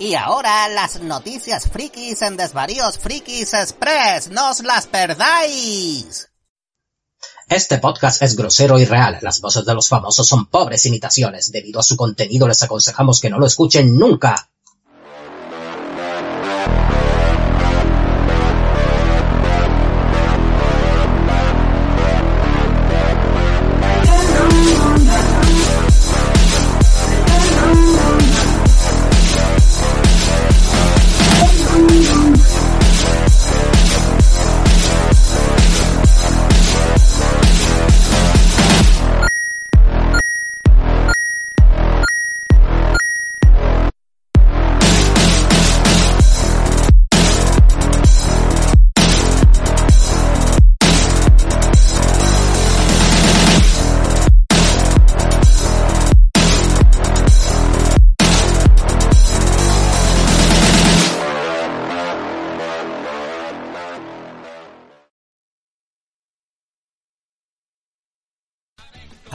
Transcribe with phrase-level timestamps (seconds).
[0.00, 4.30] Y ahora las noticias frikis en Desvaríos Frikis Express.
[4.30, 6.26] ¡No os las perdáis!
[7.46, 9.18] Este podcast es grosero y real.
[9.20, 11.52] Las voces de los famosos son pobres imitaciones.
[11.52, 14.49] Debido a su contenido les aconsejamos que no lo escuchen nunca.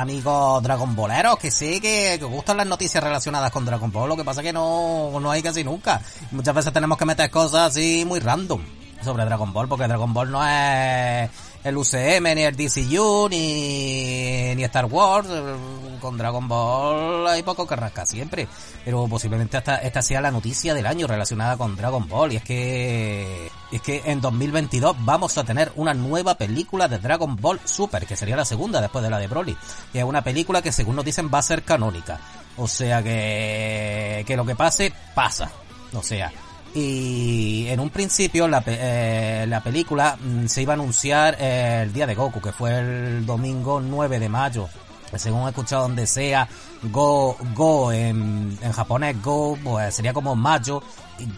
[0.05, 4.15] Amigos Dragon Balleros, que sé que, que gustan las noticias relacionadas con Dragon Ball, lo
[4.15, 5.99] que pasa que no, no hay casi nunca.
[6.29, 8.61] Muchas veces tenemos que meter cosas así muy random
[9.03, 11.27] sobre Dragon Ball, porque Dragon Ball no es
[11.65, 15.27] el UCM, ni el DCU, ni, ni Star Wars.
[15.99, 18.47] Con Dragon Ball hay poco que rascar siempre.
[18.85, 22.33] Pero posiblemente esta, esta sea la noticia del año relacionada con Dragon Ball.
[22.33, 27.35] Y es que, es que en 2022 vamos a tener una nueva película de Dragon
[27.35, 29.57] Ball Super, que sería la segunda después de la de Broly.
[29.91, 32.19] Y es una película que según nos dicen va a ser canónica.
[32.57, 35.51] O sea que, que lo que pase, pasa.
[35.93, 36.31] O sea,
[36.75, 41.93] y en un principio la, eh, la película mm, se iba a anunciar eh, el
[41.93, 44.67] día de Goku, que fue el domingo 9 de mayo.
[45.15, 46.47] Según he escuchado donde sea,
[46.83, 50.83] Go, Go en, en japonés, Go, pues sería como mayo,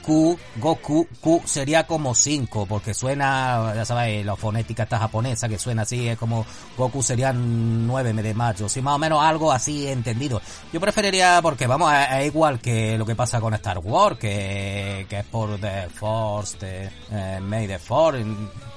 [0.01, 5.59] Q, Goku, Q sería como 5, porque suena, ya sabéis, la fonética esta japonesa que
[5.59, 6.45] suena así, es como
[6.77, 10.41] Goku sería 9 de mayo, si más o menos algo así entendido.
[10.73, 15.19] Yo preferiría, porque vamos, es, igual que lo que pasa con Star Wars, que, que
[15.19, 18.25] es por The Force, de, eh, May the Force,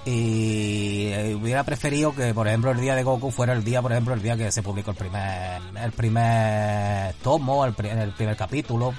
[0.05, 4.15] y hubiera preferido que, por ejemplo, el día de Goku fuera el día, por ejemplo,
[4.15, 8.95] el día que se publicó el primer, el primer tomo, el primer capítulo.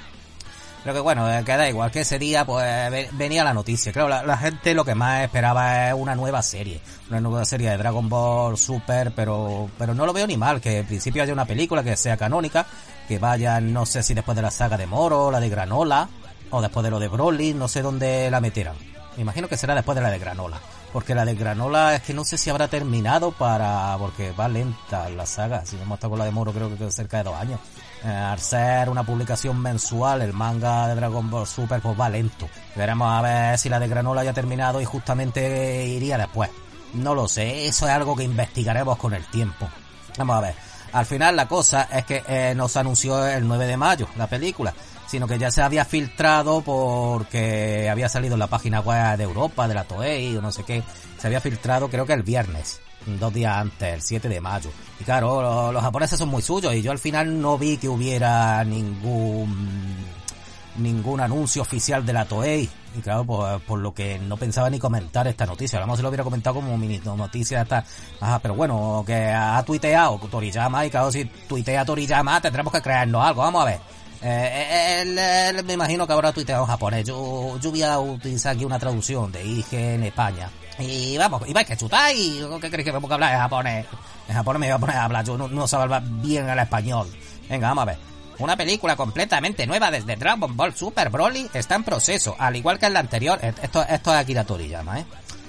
[0.84, 3.92] Pero que bueno, queda igual que ese día pues venía la noticia.
[3.92, 6.82] Claro, la, la, gente lo que más esperaba es una nueva serie.
[7.10, 10.60] Una nueva serie de Dragon Ball Super, pero, pero no lo veo ni mal.
[10.60, 12.66] Que en principio haya una película que sea canónica.
[13.08, 16.10] Que vaya, no sé si después de la saga de Moro, la de Granola,
[16.50, 18.76] o después de lo de Broly, no sé dónde la meterán.
[19.18, 20.60] Me imagino que será después de la de Granola.
[20.92, 23.96] Porque la de Granola es que no sé si habrá terminado para...
[24.00, 25.66] porque va lenta la saga.
[25.66, 27.60] Si hemos estado con la de Moro creo que cerca de dos años.
[28.04, 32.50] Eh, al ser una publicación mensual, el manga de Dragon Ball Super pues va lento.
[32.76, 36.50] Veremos a ver si la de Granola ya ha terminado y justamente iría después.
[36.94, 39.70] No lo sé, eso es algo que investigaremos con el tiempo.
[40.18, 40.56] Vamos a ver.
[40.94, 44.74] Al final la cosa es que eh, nos anunció el 9 de mayo la película,
[45.08, 49.68] sino que ya se había filtrado porque había salido en la página web de Europa,
[49.68, 50.84] de la Toei o no sé qué.
[51.18, 54.70] Se había filtrado creo que el viernes dos días antes, el 7 de mayo.
[55.00, 57.90] Y claro, los, los japoneses son muy suyos y yo al final no vi que
[57.90, 60.02] hubiera ningún
[60.78, 62.70] ningún anuncio oficial de la Toei.
[62.98, 65.78] Y claro, por, por, lo que no pensaba ni comentar esta noticia.
[65.78, 67.86] A lo mejor se lo hubiera comentado como mini noticia esta.
[68.20, 73.24] Ajá, pero bueno, que ha tuiteado Toriyama y claro, si tuitea Toriyama tendremos que creernos
[73.26, 73.42] algo.
[73.42, 73.80] Vamos a ver.
[74.24, 77.08] Eh, él, me imagino que habrá tuiteado en japonés.
[77.08, 80.50] Yo, yo voy a utilizar aquí una traducción de IG en España.
[80.80, 82.44] Y vamos, y vais que chutáis.
[82.62, 83.86] ¿Qué creéis que me pongo a hablar en japonés?
[84.28, 85.26] En japonés me voy a poner a hablar.
[85.26, 87.08] Yo no, no hablar bien el español.
[87.50, 87.98] Venga, vamos a ver.
[88.40, 92.88] Una película completamente nueva desde Dragon Ball Super Broly está en proceso, al igual que
[92.88, 93.40] en la anterior.
[93.44, 95.06] Esto, esto es Akira Toriyama, ¿eh?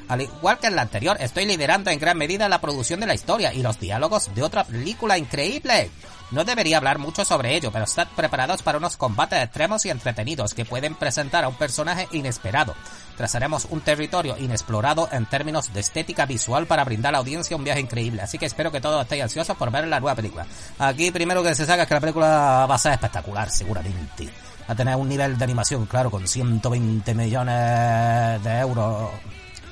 [0.08, 3.14] Al igual que en la anterior, estoy liderando en gran medida la producción de la
[3.14, 5.90] historia y los diálogos de otra película increíble.
[6.32, 10.54] No debería hablar mucho sobre ello, pero estad preparados para unos combates extremos y entretenidos
[10.54, 12.74] que pueden presentar a un personaje inesperado.
[13.18, 17.64] Trazaremos un territorio inexplorado en términos de estética visual para brindar a la audiencia un
[17.64, 20.46] viaje increíble, así que espero que todos estéis ansiosos por ver la nueva película.
[20.78, 24.24] Aquí primero que se saca es que la película va a ser espectacular, seguramente.
[24.66, 29.10] Va a tener un nivel de animación, claro, con 120 millones de euros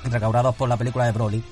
[0.04, 1.42] recaudados por la película de Broly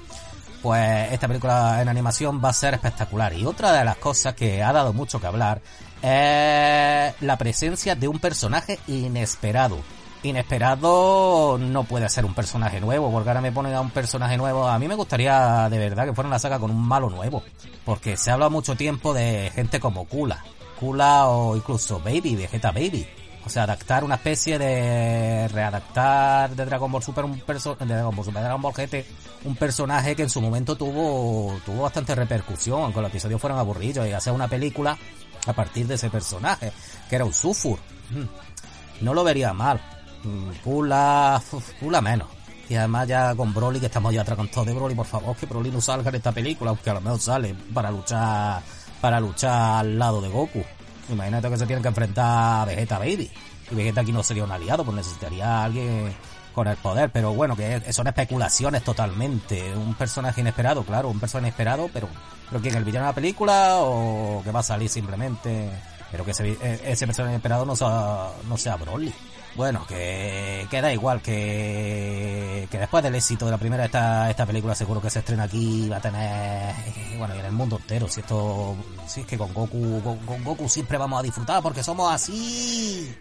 [0.63, 3.33] pues esta película en animación va a ser espectacular.
[3.33, 5.61] Y otra de las cosas que ha dado mucho que hablar
[6.03, 9.79] es la presencia de un personaje inesperado.
[10.23, 14.67] Inesperado no puede ser un personaje nuevo, porque ahora me ponen a un personaje nuevo.
[14.67, 17.43] A mí me gustaría de verdad que fuera una saga con un malo nuevo,
[17.85, 20.45] porque se habla mucho tiempo de gente como Kula,
[20.81, 23.07] Kula o incluso Baby, Vegeta Baby.
[23.49, 28.27] O sea, adaptar una especie de readaptar de Dragon Ball Super un de Dragon Ball
[28.27, 29.07] Super Dragon Ball GT
[29.47, 34.07] un personaje que en su momento tuvo tuvo bastante repercusión, aunque los episodios fueron aburridos
[34.07, 34.99] y hacer una película
[35.47, 36.73] a partir de ese personaje,
[37.09, 37.79] que era un Sufur.
[38.11, 39.05] Mm.
[39.05, 39.81] No lo vería mal.
[40.25, 41.41] Mm, pula,
[41.81, 42.29] pula menos.
[42.69, 45.71] Y además ya con Broly, que estamos ya todo de Broly, por favor, que Broly
[45.71, 48.63] no salga en esta película, aunque a lo mejor sale para luchar,
[49.01, 50.63] para luchar al lado de Goku.
[51.09, 53.31] Imagínate que se tienen que enfrentar a Vegeta Baby.
[53.71, 56.15] Y Vegeta aquí no sería un aliado, pues necesitaría a alguien
[56.55, 57.11] con el poder.
[57.11, 59.75] Pero bueno, que son especulaciones totalmente.
[59.75, 62.09] Un personaje inesperado, claro, un personaje inesperado, pero,
[62.49, 62.75] pero ¿quién?
[62.75, 65.71] ¿El villano de la película o que va a salir simplemente?
[66.11, 69.13] Pero que ese, ese personaje inesperado no sea, no sea Broly.
[69.59, 74.47] Bueno, que, que da igual, que, que después del éxito de la primera esta, esta
[74.47, 76.77] película seguro que se estrena aquí va a tener,
[77.19, 78.77] bueno, y en el mundo entero, si esto,
[79.09, 83.13] si es que con Goku, con, Goku siempre vamos a disfrutar porque somos así.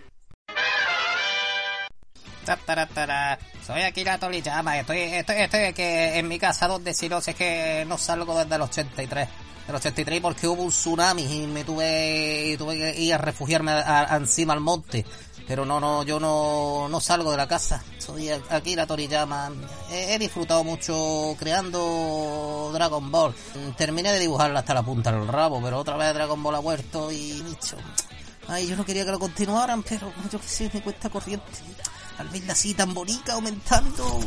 [3.65, 7.83] Soy la Toriyama, estoy, estoy, estoy que en mi casa donde si no sé que
[7.87, 9.27] no salgo desde el 83
[9.67, 13.73] del 83 porque hubo un tsunami y me tuve, tuve que ir a refugiarme
[14.11, 15.05] encima al monte.
[15.47, 17.81] Pero no, no, yo no, no salgo de la casa.
[17.99, 19.51] Soy aquí la Toriyama.
[19.89, 23.33] He, he disfrutado mucho creando Dragon Ball.
[23.77, 27.11] Terminé de dibujarla hasta la punta del rabo, pero otra vez Dragon Ball ha vuelto
[27.11, 27.77] y dicho,
[28.49, 31.45] ay, yo no quería que lo continuaran, pero yo qué sé, me cuesta corriente.
[32.17, 34.19] Al verla así tan bonita, aumentando,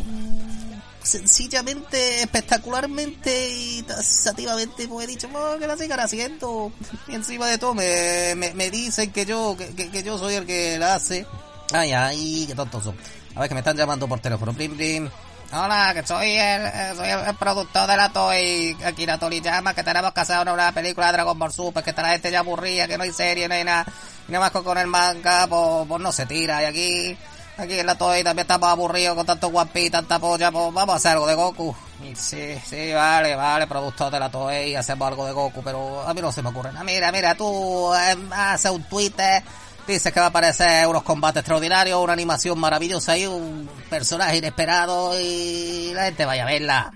[1.11, 6.73] sencillamente, espectacularmente y tasativamente pues he dicho oh, que la sigan haciendo
[7.09, 10.79] y encima de todo me, me, dicen que yo que, que, yo soy el que
[10.79, 11.27] la hace.
[11.73, 12.97] Ay ay qué tontos son.
[13.35, 14.53] A ver que me están llamando por teléfono.
[14.53, 15.11] Plim plim
[15.53, 20.13] Hola, que soy el, eh, soy el, productor de la Toy, Akira Toriyama, que tenemos
[20.13, 22.97] que hacer una película de Dragon Ball Super, que está la gente ya aburrida, que
[22.97, 23.85] no hay serie, no hay nada,
[24.29, 27.19] y nada más con el manga, pues, pues no se tira, y aquí
[27.61, 30.97] Aquí en la Toei también estamos aburridos con tanto guapi tanta polla, pues vamos a
[30.97, 31.77] hacer algo de Goku.
[32.15, 36.23] Sí, sí, vale, vale, productor de la Toei, hacemos algo de Goku, pero a mí
[36.23, 36.85] no se me ocurre nada.
[36.85, 39.43] Mira, mira, tú eh, haces un Twitter,
[39.87, 45.21] dices que va a aparecer unos combates extraordinarios, una animación maravillosa y un personaje inesperado
[45.21, 46.93] y la gente vaya a verla.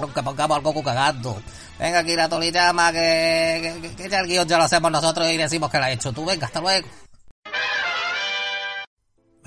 [0.00, 1.40] Aunque pongamos al Goku cagando.
[1.78, 5.36] Venga aquí la Toriyama, que, que, que, ya el guion ya lo hacemos nosotros y
[5.36, 6.24] decimos que lo ha hecho tú.
[6.24, 6.88] Venga, hasta luego.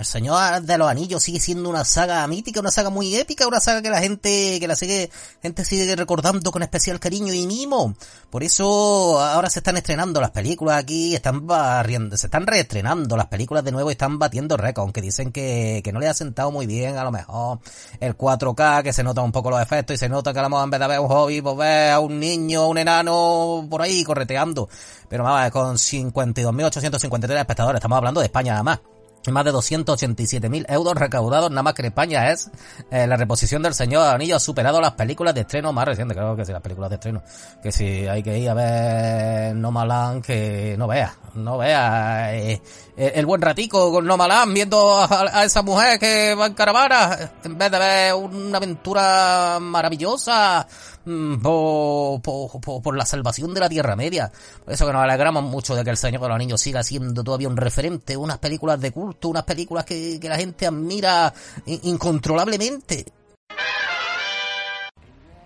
[0.02, 3.60] El Señor de los Anillos sigue siendo una saga mítica, una saga muy épica, una
[3.60, 5.12] saga que la gente, que la sigue,
[5.44, 7.94] gente sigue recordando con especial cariño y mimo.
[8.32, 13.28] Por eso ahora se están estrenando las películas aquí, están barriendo, se están reestrenando las
[13.28, 16.50] películas de nuevo y están batiendo récords, aunque dicen que, que no le ha sentado
[16.50, 17.60] muy bien a lo mejor
[18.00, 20.50] el 4K, que se nota un poco los efectos y se nota que a lo
[20.50, 23.84] mejor en vez de ver un hobby, pues ve a un niño, un enano por
[23.84, 24.68] ahí correteando.
[25.08, 28.91] Pero vamos, con 52.853 espectadores, estamos hablando de España nada más
[29.30, 31.52] más de 287.000 euros recaudados.
[31.52, 32.50] Nada más que en España es
[32.90, 36.36] eh, la reposición del Señor Anillo ha superado las películas de estreno más recientes, creo
[36.36, 37.22] que sí, las películas de estreno,
[37.62, 42.62] que si hay que ir a ver Nomaland, que no vea, no vea eh,
[42.98, 47.58] eh, el buen ratico con Nomaland viendo a, esa mujer que va en caravana, en
[47.58, 50.68] vez de ver una aventura maravillosa
[51.04, 54.32] Mm, por, por, por, la salvación de la Tierra Media.
[54.64, 57.24] Por eso que nos alegramos mucho de que el Señor de los Anillos siga siendo
[57.24, 61.34] todavía un referente, unas películas de culto, unas películas que, que la gente admira
[61.66, 63.06] incontrolablemente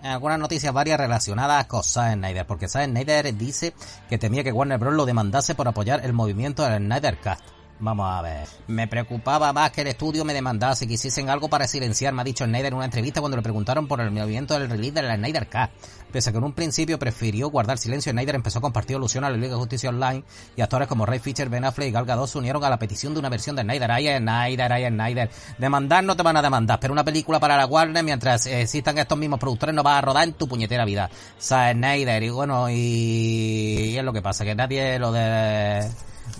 [0.06, 3.74] algunas noticias varias relacionadas con Zack Snyder, porque Zack Snyder dice
[4.08, 4.94] que temía que Warner Bros.
[4.94, 7.55] lo demandase por apoyar el movimiento del Snyder Cast.
[7.78, 8.48] Vamos a ver.
[8.68, 12.24] Me preocupaba más que el estudio me demandase que hiciesen algo para silenciar, me ha
[12.24, 15.16] dicho Snyder en una entrevista cuando le preguntaron por el movimiento del release de la
[15.16, 15.70] Snyder Cut.
[16.10, 19.30] Pese a que en un principio prefirió guardar silencio, Snyder empezó a compartir alusión a
[19.30, 20.24] la Liga de Justicia Online
[20.56, 23.12] y actores como Ray Fisher, Ben Affleck y Gal Gadot se unieron a la petición
[23.12, 23.90] de una versión de Snyder.
[23.90, 25.30] Ay, Snyder, ay, Snyder.
[25.58, 29.18] Demandar no te van a demandar, pero una película para la Warner mientras existan estos
[29.18, 31.10] mismos productores no va a rodar en tu puñetera vida.
[31.12, 35.86] O sea, Snyder y bueno, y, y es lo que pasa, que nadie lo de...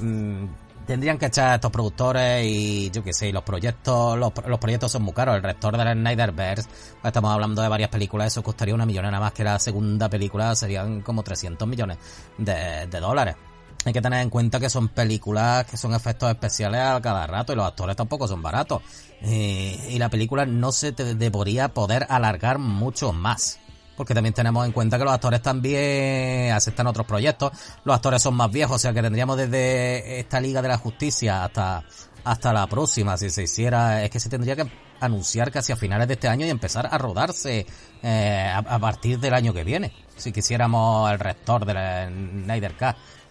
[0.01, 0.47] Mmm,
[0.87, 5.03] tendrían que echar a estos productores y yo qué sé, los proyectos, los, proyectos son
[5.03, 5.37] muy caros.
[5.37, 6.69] El rector del Snyderverse,
[7.05, 11.03] estamos hablando de varias películas, eso costaría una millonera más que la segunda película, serían
[11.03, 11.99] como 300 millones
[12.39, 13.37] de, dólares.
[13.85, 17.53] Hay que tener en cuenta que son películas que son efectos especiales a cada rato
[17.53, 18.83] y los actores tampoco son baratos.
[19.23, 23.59] Y, la película no se te debería poder alargar mucho más
[23.97, 27.53] porque también tenemos en cuenta que los actores también aceptan otros proyectos,
[27.85, 31.45] los actores son más viejos, o sea que tendríamos desde esta Liga de la Justicia
[31.45, 31.85] hasta,
[32.25, 36.09] hasta la próxima, si se hiciera, es que se tendría que anunciar casi a finales
[36.09, 37.67] de este año y empezar a rodarse
[38.03, 42.75] eh, a, partir del año que viene, si quisiéramos el rector de la Snyder.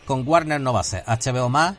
[0.05, 1.75] Con Warner no va a ser, HBO más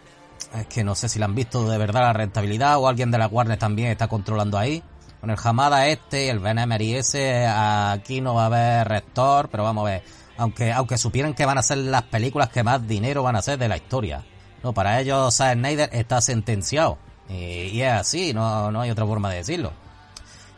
[0.54, 3.18] es que no sé si la han visto de verdad la rentabilidad o alguien de
[3.18, 4.82] la Warner también está controlando ahí.
[5.20, 9.48] Con el Hamada este y el Ben Emery ese, aquí no va a haber rector,
[9.48, 10.02] pero vamos a ver.
[10.38, 13.58] Aunque, aunque supieran que van a ser las películas que más dinero van a ser
[13.58, 14.24] de la historia.
[14.62, 16.98] No, para ellos Zack Snyder está sentenciado.
[17.28, 19.72] Y, es así, no, no hay otra forma de decirlo.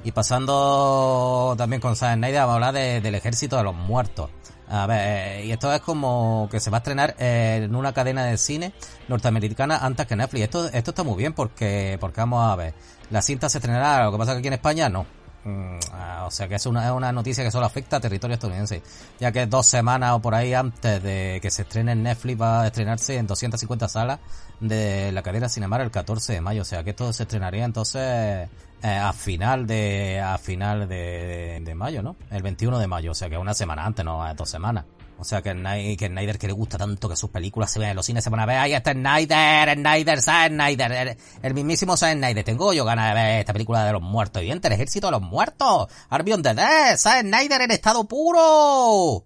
[0.04, 4.30] Y pasando también con Zack Snyder, vamos a hablar del ejército de los muertos.
[4.70, 8.26] A ver, eh, y esto es como que se va a estrenar en una cadena
[8.26, 8.74] de cine
[9.08, 10.44] norteamericana antes que Netflix.
[10.44, 12.74] Esto, esto está muy bien porque, porque vamos a ver,
[13.10, 15.06] la cinta se estrenará, lo que pasa que aquí en España no.
[15.44, 18.34] Mm, ah, o sea que es una, es una noticia que solo afecta a territorio
[18.34, 18.82] estadounidense,
[19.20, 22.62] ya que dos semanas o por ahí antes de que se estrene en Netflix va
[22.62, 24.18] a estrenarse en 250 salas
[24.60, 28.48] de la cadena Cinemar el 14 de mayo, o sea que esto se estrenaría entonces
[28.82, 32.16] eh, a final de a final de, mayo, ¿no?
[32.30, 34.84] El 21 de mayo, o sea que una semana antes, no dos semanas.
[35.18, 35.50] O sea que,
[35.98, 38.30] que Snyder que le gusta tanto que sus películas se vean en los cines se
[38.30, 42.44] van a ver, ahí está Snyder, Snyder, Zack Snyder, el, mismísimo Zack Snyder.
[42.44, 44.42] Tengo yo ganas de ver esta película de los muertos.
[44.42, 45.88] Y el ejército de los muertos.
[46.08, 49.24] Arbion de Dead, Zack Snyder en estado puro.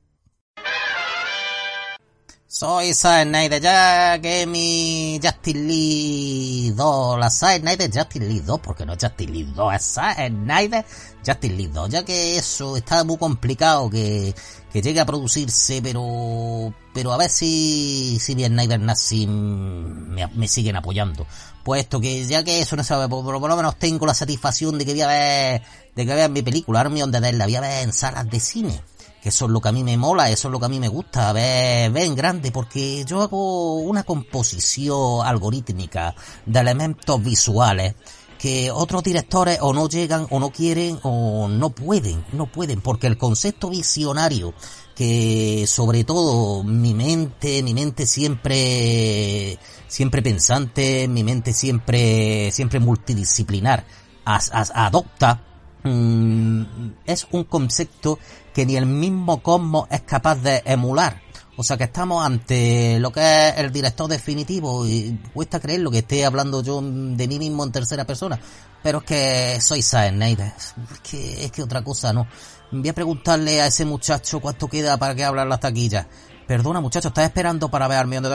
[2.54, 8.60] Soy Zack Snyder, ya que mi Justin Lee 2, la Zack Snyder Justin Lee 2,
[8.60, 10.84] porque no es Justin Lee 2, es Zack Snyder
[11.26, 14.34] Justin Lee 2, ya que eso está muy complicado que,
[14.70, 20.46] que llegue a producirse, pero, pero a ver si, si bien Snyder Nazi me, me
[20.46, 21.26] siguen apoyando.
[21.64, 24.84] Puesto que ya que eso no sabe, por, por, lo menos tengo la satisfacción de
[24.84, 25.62] que voy a ver,
[25.96, 28.28] de que vea mi película, Army on the Dead, la voy a ver en salas
[28.28, 28.91] de cine
[29.22, 30.80] que eso es lo que a mí me mola, eso es lo que a mí
[30.80, 36.14] me gusta, ver, ver en grande, porque yo hago una composición algorítmica
[36.44, 37.94] de elementos visuales
[38.36, 43.06] que otros directores o no llegan o no quieren o no pueden, no pueden, porque
[43.06, 44.54] el concepto visionario
[44.96, 53.84] que sobre todo mi mente, mi mente siempre, siempre pensante, mi mente siempre, siempre multidisciplinar,
[54.24, 55.40] adopta,
[55.84, 56.62] mm,
[57.06, 58.18] es un concepto
[58.52, 61.20] que ni el mismo Cosmos es capaz de emular.
[61.56, 65.90] O sea que estamos ante lo que es el director definitivo y cuesta creer lo
[65.90, 68.40] que esté hablando yo de mí mismo en tercera persona.
[68.82, 70.52] Pero es que soy Snyder.
[70.56, 72.26] Es que, es que otra cosa no.
[72.70, 76.06] Voy a preguntarle a ese muchacho cuánto queda para que hablar las taquillas.
[76.46, 78.30] Perdona, muchacho, ¿estás esperando para ver al millón de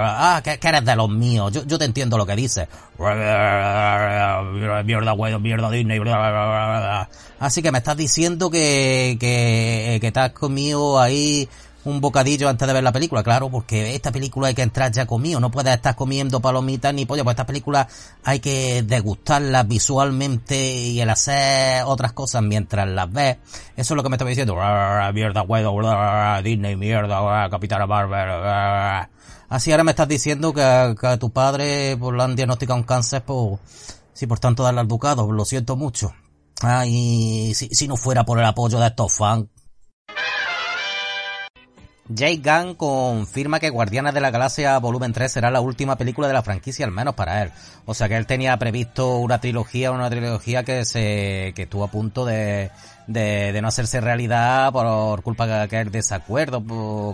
[0.00, 1.52] Ah, que, eres de los míos.
[1.52, 2.68] Yo, yo te entiendo lo que dices.
[4.84, 6.00] Mierda, güey, mierda Disney.
[7.40, 10.20] Así que me estás diciendo que, que, que te
[11.00, 11.48] ahí
[11.88, 15.06] un bocadillo antes de ver la película, claro, porque esta película hay que entrar ya
[15.06, 17.88] comido, no puedes estar comiendo palomitas ni pollo, pues esta película
[18.24, 23.38] hay que degustarla visualmente y el hacer otras cosas mientras las ves.
[23.76, 24.54] Eso es lo que me estaba diciendo.
[25.14, 29.08] Mierda, Disney, mierda, Capitana Barber.
[29.48, 33.24] Así ahora me estás diciendo que, a tu padre pues, le han diagnosticado un cáncer,
[33.24, 33.58] pues,
[34.12, 36.12] sí, por tanto darle al ducado, lo siento mucho.
[36.60, 39.46] Ah, y si, si no fuera por el apoyo de estos fans,
[42.14, 46.32] Jay Gunn confirma que Guardianes de la Galaxia Volumen 3 será la última película de
[46.32, 47.52] la franquicia, al menos para él.
[47.84, 51.90] O sea que él tenía previsto una trilogía, una trilogía que se, que estuvo a
[51.90, 52.70] punto de,
[53.06, 56.62] de, de no hacerse realidad por culpa de aquel desacuerdo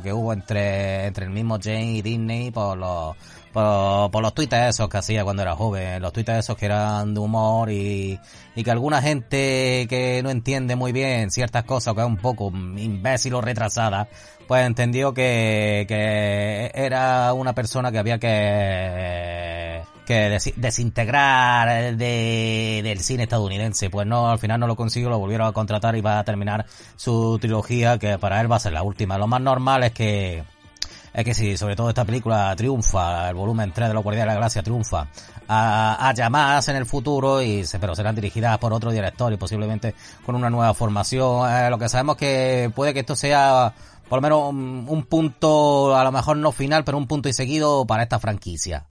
[0.02, 3.16] que hubo entre, entre el mismo Jay y Disney por los,
[3.52, 7.20] por, los tweets esos que hacía cuando era joven, los tweets esos que eran de
[7.20, 8.18] humor y,
[8.56, 12.50] y que alguna gente que no entiende muy bien ciertas cosas, que es un poco
[12.52, 14.08] imbécil o retrasada,
[14.46, 23.24] pues entendió que, que era una persona que había que que desintegrar de, del cine
[23.24, 23.90] estadounidense.
[23.90, 26.66] Pues no, al final no lo consiguió, lo volvieron a contratar y va a terminar
[26.96, 29.18] su trilogía, que para él va a ser la última.
[29.18, 30.44] Lo más normal es que
[31.14, 34.34] es que si sobre todo esta película triunfa, el volumen 3 de los Guardianes de
[34.34, 35.06] la Gracia triunfa,
[35.46, 39.94] a, más en el futuro, y se, pero serán dirigidas por otro director y posiblemente
[40.26, 41.48] con una nueva formación.
[41.48, 43.72] Eh, lo que sabemos que puede que esto sea
[44.08, 47.32] por lo menos un, un punto, a lo mejor no final, pero un punto y
[47.32, 48.87] seguido para esta franquicia.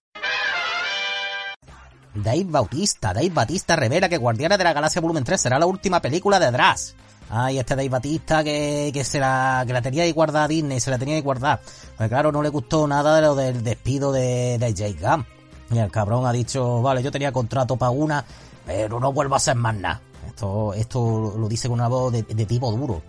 [2.15, 6.00] Dave Bautista, Dave Bautista revela que Guardianes de la Galaxia Volumen 3 será la última
[6.01, 6.96] película de Drax.
[7.29, 10.79] Ay, este Dave Batista que, que se la, que la tenía ahí guardada a Disney,
[10.79, 11.60] se la tenía ahí guardada.
[11.98, 15.25] Pues claro, no le gustó nada de lo del despido de, de Jake Gunn.
[15.72, 18.24] Y el cabrón ha dicho, vale, yo tenía contrato para una,
[18.65, 20.01] pero no vuelvo a hacer más nada.
[20.27, 23.01] Esto, esto lo dice con una voz de, tipo duro.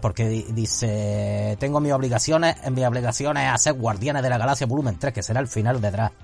[0.00, 5.14] Porque dice, tengo mis obligaciones, mis obligaciones a ser Guardianes de la Galaxia Volumen 3,
[5.14, 6.14] que será el final de Draft.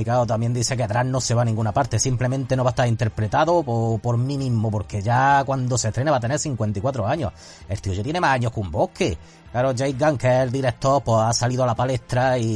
[0.00, 2.70] Y claro, también dice que atrás no se va a ninguna parte, simplemente no va
[2.70, 6.38] a estar interpretado por, por mí mismo, porque ya cuando se estrene va a tener
[6.38, 7.34] 54 años.
[7.68, 9.18] El tío ya tiene más años que un bosque.
[9.52, 12.46] Claro, Jake Gunn, que es el director, pues ha salido a la palestra y,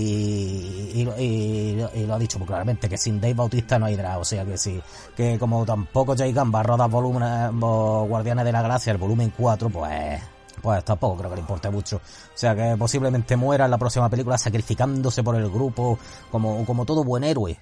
[0.95, 4.45] y, lo ha dicho muy claramente, que sin Dave Bautista no hay drama, o sea
[4.47, 4.81] que sí,
[5.15, 8.99] que como tampoco Jake Gunn va a rodar volumen, eh, Guardianes de la Galaxia, el
[8.99, 10.34] volumen 4, pues
[10.65, 11.97] pues tampoco creo que le importe mucho.
[11.97, 12.01] O
[12.39, 15.99] sea que posiblemente muera en la próxima película sacrificándose por el grupo
[16.31, 17.61] como, como todo buen héroe.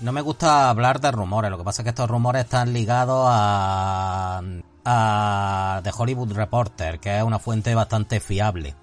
[0.00, 3.26] No me gusta hablar de rumores, lo que pasa es que estos rumores están ligados
[3.30, 4.42] a,
[4.84, 8.76] a The Hollywood Reporter, que es una fuente bastante fiable.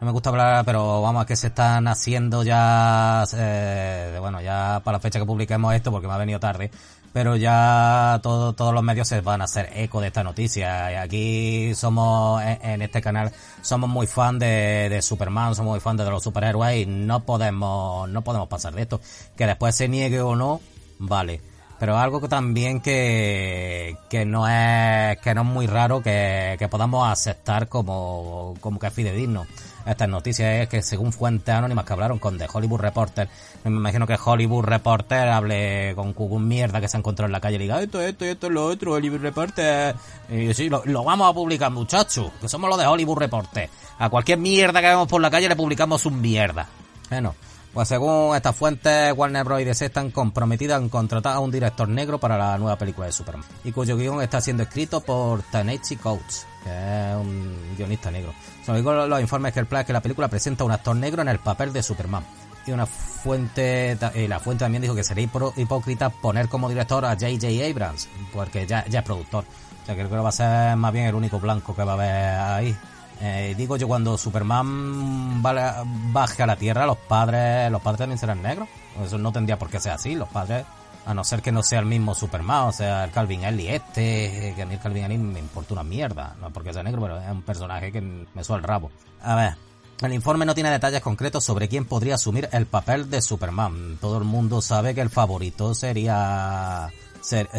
[0.00, 4.80] No me gusta hablar, pero vamos, a que se están haciendo ya, eh, bueno, ya
[4.84, 6.70] para la fecha que publiquemos esto, porque me ha venido tarde,
[7.12, 11.00] pero ya todo, todos los medios se van a hacer eco de esta noticia.
[11.00, 16.08] Aquí somos, en, este canal, somos muy fan de, de, Superman, somos muy fan de
[16.10, 19.00] los superhéroes y no podemos, no podemos pasar de esto.
[19.36, 20.60] Que después se niegue o no,
[20.98, 21.40] vale.
[21.78, 26.68] Pero algo que también que, que no es, que no es muy raro que, que
[26.68, 29.46] podamos aceptar como, como que es fidedigno
[29.90, 33.28] estas noticias es que según fuentes anónimas que hablaron con The Hollywood Reporter,
[33.64, 37.56] me imagino que Hollywood Reporter hable con un mierda que se encontró en la calle
[37.56, 39.94] y diga esto, esto, esto es lo otro, Hollywood Reporter.
[40.30, 43.70] Y sí, lo, vamos a publicar, muchachos, que somos los de Hollywood Reporter.
[43.98, 46.68] A cualquier mierda que vemos por la calle le publicamos un mierda.
[47.10, 47.34] Bueno,
[47.78, 49.60] pues según estas fuentes, Warner Bros.
[49.60, 53.12] y DC están comprometidas en contratar a un director negro para la nueva película de
[53.12, 58.34] Superman, y cuyo guion está siendo escrito por Tanechi Coates, que es un guionista negro.
[58.66, 61.22] Son los informes que el plan es que la película presenta a un actor negro
[61.22, 62.24] en el papel de Superman.
[62.66, 67.10] Y una fuente, y la fuente también dijo que sería hipócrita poner como director a
[67.10, 67.46] J.J.
[67.64, 69.44] Abrams, porque ya, ya es productor.
[69.44, 71.94] O sea creo que va a ser más bien el único blanco que va a
[71.94, 72.76] haber ahí.
[73.20, 78.42] Eh, digo yo, cuando Superman baje a la Tierra, los padres, los padres también serán
[78.42, 78.68] negros.
[79.04, 80.14] Eso no tendría por qué ser así.
[80.14, 80.64] Los padres,
[81.04, 84.52] a no ser que no sea el mismo Superman, o sea, el Calvin Ellie este,
[84.54, 86.36] que a mí el Calvin Ellie me importa una mierda.
[86.40, 88.90] No porque sea negro, pero es un personaje que me suena el rabo.
[89.22, 89.54] A ver,
[90.00, 93.98] el informe no tiene detalles concretos sobre quién podría asumir el papel de Superman.
[94.00, 96.88] Todo el mundo sabe que el favorito sería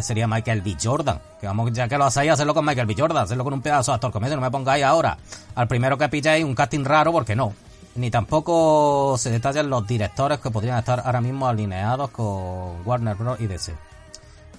[0.00, 0.76] sería Michael B.
[0.82, 1.20] Jordan.
[1.40, 2.94] Que vamos, ya que lo hacéis, hacerlo con Michael B.
[2.96, 5.16] Jordan, hacerlo con un pedazo de actor comedia, no me pongáis ahora
[5.54, 7.54] al primero que pilláis un casting raro, porque no.
[7.96, 13.40] Ni tampoco se detallan los directores que podrían estar ahora mismo alineados con Warner Bros.
[13.40, 13.74] y DC.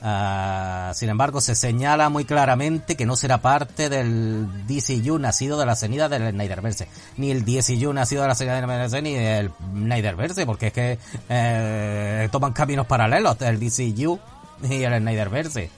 [0.04, 5.66] Ah, sin embargo, se señala muy claramente que no será parte del DCU nacido de
[5.68, 6.88] la cenida del Snyderverse.
[7.18, 11.00] Ni el DCU nacido de la cenida del Snyderverse ni el Snyderverse, porque es que
[11.30, 13.40] eh, toman caminos paralelos.
[13.42, 14.20] El DCU
[14.70, 15.70] y el Snyderverse.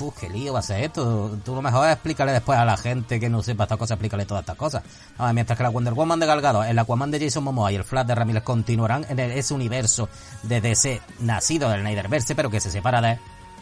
[0.00, 1.36] Uf, qué lío va a ser esto.
[1.44, 4.42] Tú lo mejor explícale después a la gente que no sepa estas cosas, explícale todas
[4.42, 4.82] estas cosas.
[5.34, 8.06] mientras que la Wonder Woman de Galgado, el Aquaman de Jason Momoa y el Flash
[8.06, 10.08] de Ramírez continuarán en ese universo
[10.44, 13.18] de DC nacido del Snyderverse, pero que se separa de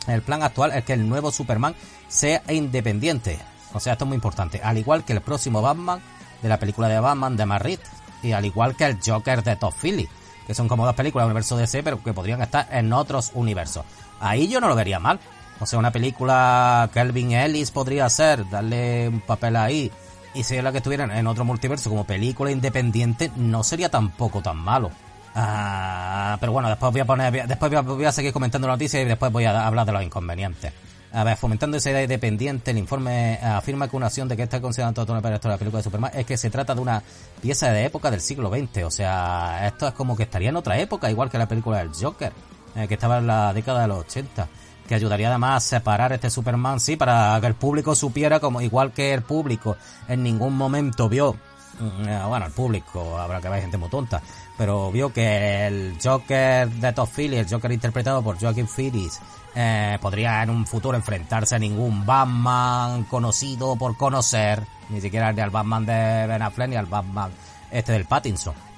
[0.07, 1.75] el plan actual es que el nuevo Superman
[2.09, 3.39] sea independiente.
[3.73, 4.61] O sea, esto es muy importante.
[4.63, 6.01] Al igual que el próximo Batman
[6.43, 7.81] de la película de Batman de Marrit.
[8.23, 10.09] Y al igual que el Joker de Todd Philly.
[10.47, 13.85] Que son como dos películas del universo DC, pero que podrían estar en otros universos.
[14.21, 15.19] Ahí yo no lo vería mal.
[15.59, 19.91] O sea, una película Kelvin Ellis podría ser, darle un papel ahí.
[20.33, 24.41] Y si es la que estuvieran en otro multiverso como película independiente, no sería tampoco
[24.41, 24.91] tan malo.
[25.35, 29.05] Ah, pero bueno, después voy a poner, después voy a, seguir comentando la noticia y
[29.05, 30.73] después voy a hablar de los inconvenientes.
[31.13, 34.61] A ver, fomentando esa idea independiente, el informe afirma que una acción de que está
[34.61, 37.03] considerando todo esto de la película de Superman es que se trata de una
[37.43, 38.85] pieza de época del siglo XX.
[38.85, 41.91] O sea, esto es como que estaría en otra época, igual que la película del
[41.93, 42.33] Joker.
[42.77, 44.49] Eh, que estaba en la década de los 80,
[44.87, 48.93] que ayudaría además a separar este Superman, sí, para que el público supiera, como igual
[48.93, 53.63] que el público en ningún momento vio, mm, eh, bueno, el público, habrá que ver
[53.63, 54.23] gente muy tonta,
[54.57, 59.21] pero vio que el Joker de Todd Philly, el Joker interpretado por Joaquin Phoenix,
[59.55, 65.51] eh, podría en un futuro enfrentarse a ningún Batman conocido por conocer, ni siquiera al
[65.51, 67.33] Batman de Ben Affleck ni al Batman
[67.73, 68.70] este del Pattinson.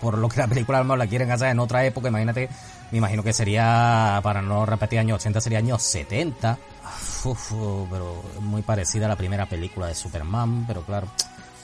[0.00, 2.48] Por lo que la película a la quieren hacer en otra época, imagínate
[2.94, 6.58] me imagino que sería, para no repetir años 80, sería años 70.
[7.24, 7.52] Uf,
[7.90, 11.08] pero muy parecida a la primera película de Superman, pero claro.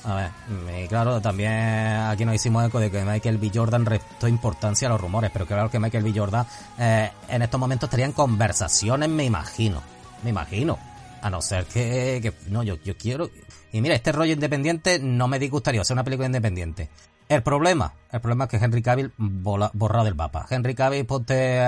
[0.03, 3.53] A ver, claro, también aquí nos hicimos eco de que Michael B.
[3.55, 6.13] Jordan restó importancia a los rumores, pero claro que Michael B.
[6.17, 6.47] Jordan
[6.79, 9.83] eh, en estos momentos estaría en conversaciones, me imagino.
[10.25, 10.79] Me imagino.
[11.23, 13.31] A no ser que, que no, yo, yo quiero...
[13.73, 16.89] Y mira, este rollo independiente no me disgustaría, o una película independiente.
[17.31, 20.47] El problema, el problema es que Henry Cavill borra del mapa.
[20.51, 21.65] Henry Cavill ponte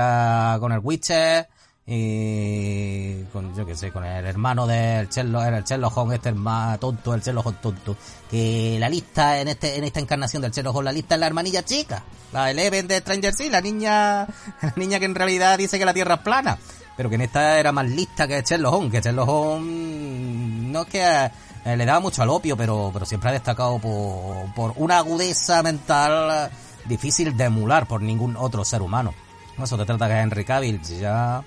[0.59, 1.49] con el Witcher
[1.87, 6.81] y con yo que sé con el hermano del Sherlock el Sherlock Holmes este más
[6.81, 7.97] tonto el Sherlock Holmes tonto
[8.29, 11.27] que la lista en este en esta encarnación del Sherlock Holmes la lista es la
[11.29, 14.27] hermanilla chica la Eleven de Stranger Things la niña
[14.63, 16.59] la niña que en realidad dice que la Tierra es plana
[16.97, 20.89] pero que en esta era más lista que Sherlock Holmes que Sherlock Holmes no es
[20.89, 21.31] que
[21.65, 25.63] eh, le daba mucho al opio pero pero siempre ha destacado por por una agudeza
[25.63, 26.51] mental
[26.85, 29.15] difícil de emular por ningún otro ser humano
[29.63, 31.45] eso te trata que Henry Cavill ya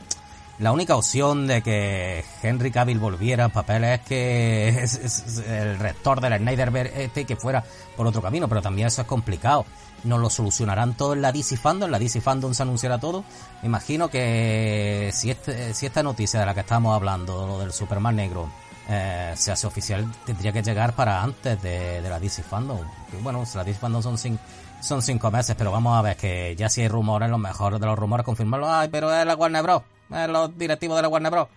[0.58, 6.38] la única opción de que Henry Cavill volviera a papeles es que el rector del
[6.38, 7.62] Snyderverse este que fuera
[7.98, 9.66] por otro camino, pero también eso es complicado.
[10.06, 11.90] ¿Nos lo solucionarán todo en la DC Fandom?
[11.90, 13.26] ¿La DC Fandom se anunciará todo?
[13.62, 17.74] Me imagino que si, este, si esta noticia de la que estamos hablando, lo del
[17.74, 18.50] Superman negro,
[18.90, 22.80] eh, se hace oficial, tendría que llegar para antes de, de la DC Fandom.
[23.22, 24.42] bueno, la DC Fandom son cinco,
[24.82, 27.86] son cinco meses, pero vamos a ver que ya si hay rumores, lo mejor de
[27.86, 28.72] los rumores confirmarlo.
[28.72, 31.48] Ay, pero es la Warner Bros eh, los directivos de la Warner Bros.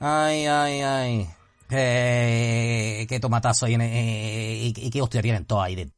[0.00, 1.30] Ay, ay, ay.
[1.70, 5.97] Eh, qué tomatazo hay eh, y, y, qué hostia tienen todo ahí dentro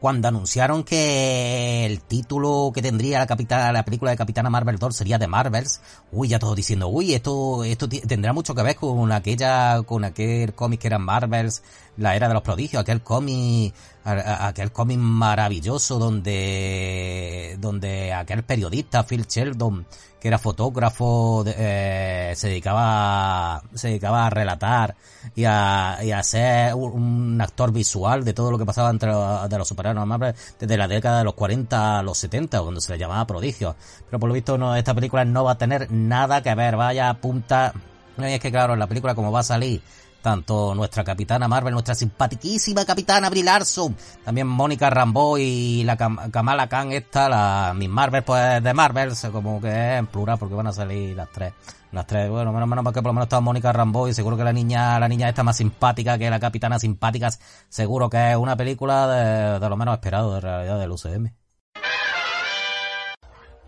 [0.00, 4.94] cuando anunciaron que el título que tendría la, capitana, la película de Capitana Marvel 2
[4.94, 5.80] sería de Marvels,
[6.12, 10.54] uy, ya todos diciendo, uy, esto, esto tendrá mucho que ver con aquella, con aquel
[10.54, 11.62] cómic que era Marvels,
[11.98, 19.26] la era de los prodigios, aquel cómic, aquel cómic maravilloso donde, donde aquel periodista Phil
[19.26, 19.86] Sheldon
[20.20, 24.96] que era fotógrafo, eh, se dedicaba, se dedicaba a relatar
[25.34, 29.48] y a, y a ser un, actor visual de todo lo que pasaba entre los,
[29.48, 32.98] de los superhéroes desde la década de los 40 a los 70, cuando se le
[32.98, 33.76] llamaba prodigio.
[34.06, 37.14] Pero por lo visto no, esta película no va a tener nada que ver, vaya
[37.14, 37.72] punta.
[38.18, 39.80] es que claro, la película como va a salir
[40.20, 46.68] tanto nuestra capitana Marvel, nuestra simpatiquísima capitana Brie Larson, también Mónica Rambeau y la Kamala
[46.68, 50.66] Khan esta, la Miss Marvel pues de Marvel, como que es en plural porque van
[50.66, 51.52] a salir las tres.
[51.90, 54.44] Las tres, bueno, menos menos porque por lo menos está Mónica Rambeau y seguro que
[54.44, 57.30] la niña, la niña esta más simpática que la capitana simpática,
[57.68, 61.37] seguro que es una película de, de lo menos esperado de realidad del UCM.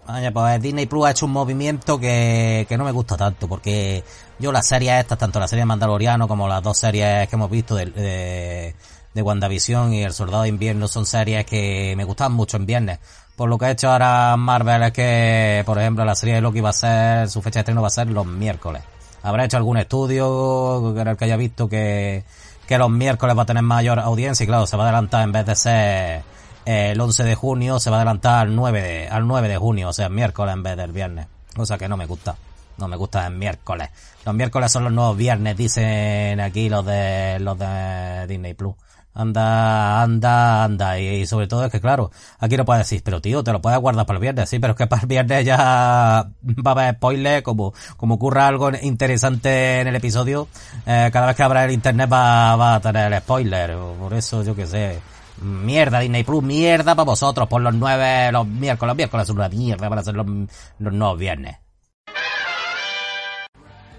[0.06, 4.02] Vaya, pues Disney Plus ha hecho un movimiento que, que no me gusta tanto, porque
[4.38, 7.76] yo las series estas, tanto la serie Mandaloriano como las dos series que hemos visto
[7.76, 8.74] de,
[9.14, 12.98] de, WandaVision y El Soldado de Invierno, son series que me gustan mucho en viernes.
[13.36, 16.60] Por lo que ha hecho ahora Marvel es que, por ejemplo, la serie de Loki
[16.60, 18.82] va a ser, su fecha de estreno va a ser los miércoles.
[19.22, 22.24] Habrá hecho algún estudio el que haya visto que,
[22.66, 25.32] que los miércoles va a tener mayor audiencia y claro, se va a adelantar en
[25.32, 26.22] vez de ser
[26.64, 29.88] el 11 de junio se va a adelantar al 9 de, al 9 de junio,
[29.88, 31.26] o sea, miércoles en vez del viernes.
[31.54, 32.36] Cosa que no me gusta.
[32.78, 33.90] No me gusta el miércoles.
[34.24, 38.74] Los miércoles son los nuevos viernes, dicen aquí los de, los de Disney Plus.
[39.12, 40.98] Anda, anda, anda.
[40.98, 43.78] Y, sobre todo es que, claro, aquí no puedes decir, pero tío, te lo puedes
[43.80, 46.30] guardar para el viernes, sí, pero es que para el viernes ya va
[46.64, 50.48] a haber spoiler, como, como ocurra algo interesante en el episodio,
[50.86, 53.76] eh, cada vez que abra el internet va, va a tener el spoiler.
[53.98, 55.00] Por eso, yo qué sé.
[55.38, 59.48] Mierda, Disney Plus, mierda para vosotros, por los nueve, los miércoles, los miércoles son una
[59.48, 60.26] mierda para ser los,
[60.78, 61.56] los nuevos viernes.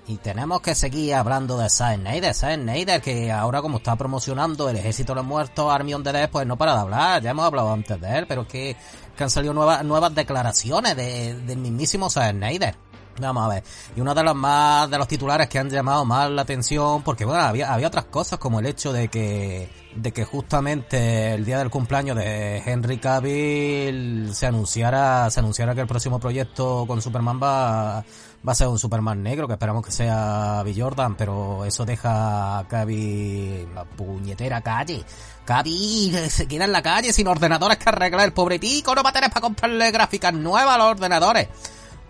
[0.08, 4.70] Y tenemos que seguir hablando de Zack Snyder, Zack Snyder, que ahora como está promocionando
[4.70, 7.46] el Ejército de los Muertos, Army on the pues no para de hablar, ya hemos
[7.46, 8.76] hablado antes de él, pero es que,
[9.16, 12.76] que han salido nuevas, nuevas declaraciones de, del mismísimo Zack Snyder.
[13.20, 13.64] Vamos a ver.
[13.96, 17.26] Y uno de los más, de los titulares que han llamado más la atención, porque
[17.26, 21.60] bueno, había, había otras cosas como el hecho de que, de que justamente el día
[21.60, 27.40] del cumpleaños de Henry Cavill se anunciara, se anunciara que el próximo proyecto con Superman
[27.42, 28.04] va,
[28.48, 32.60] va a ser un Superman negro, que esperamos que sea Bill Jordan, pero eso deja
[32.60, 35.04] a Cavill la puñetera calle.
[35.46, 38.26] Cavill se queda en la calle sin ordenadores que arreglar.
[38.26, 41.50] El pobre pico no va a tener para comprarle gráficas nuevas a los ordenadores.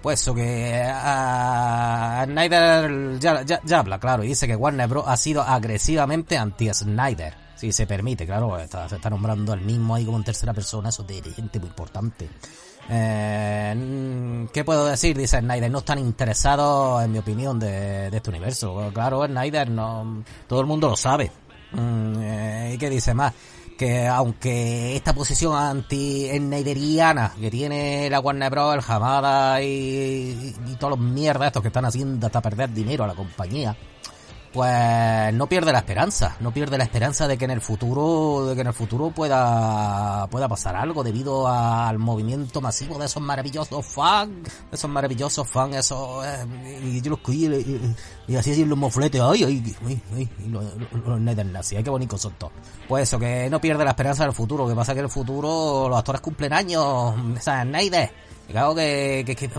[0.01, 5.05] Pues eso que uh, Snyder ya, ya, ya, habla, claro, y dice que Warner Bros.
[5.07, 7.35] ha sido agresivamente anti-Snyder.
[7.55, 10.89] Si se permite, claro, está, se está nombrando al mismo ahí como en tercera persona,
[10.89, 12.27] eso de gente muy importante.
[12.89, 15.15] Eh, ¿Qué puedo decir?
[15.15, 18.89] Dice Snyder, no están interesados, en mi opinión, de, de este universo.
[18.93, 21.31] Claro, Snyder no, todo el mundo lo sabe.
[21.73, 23.33] Mm, eh, ¿Y qué dice más?
[23.81, 30.91] Que aunque esta posición anti-snyderiana que tiene la Warner Bros, el Hamada y, y, todos
[30.91, 33.75] los mierdas estos que están haciendo hasta perder dinero a la compañía,
[34.53, 38.55] pues no pierde la esperanza, no pierde la esperanza de que en el futuro, de
[38.55, 43.85] que en el futuro pueda, pueda pasar algo debido al movimiento masivo de esos maravillosos
[43.85, 47.95] fans, esos maravillosos fans, esos, eh, y yo los y,
[48.27, 50.65] y, así así los mofletes, ay, ay, ay, ay los,
[51.05, 52.53] los Netherlands, ay, qué bonitos son todos.
[52.89, 55.87] Pues eso, que no pierde la esperanza del futuro, que pasa que en el futuro
[55.87, 57.63] los actores cumplen años, o sea,
[58.51, 59.49] Claro que, que, que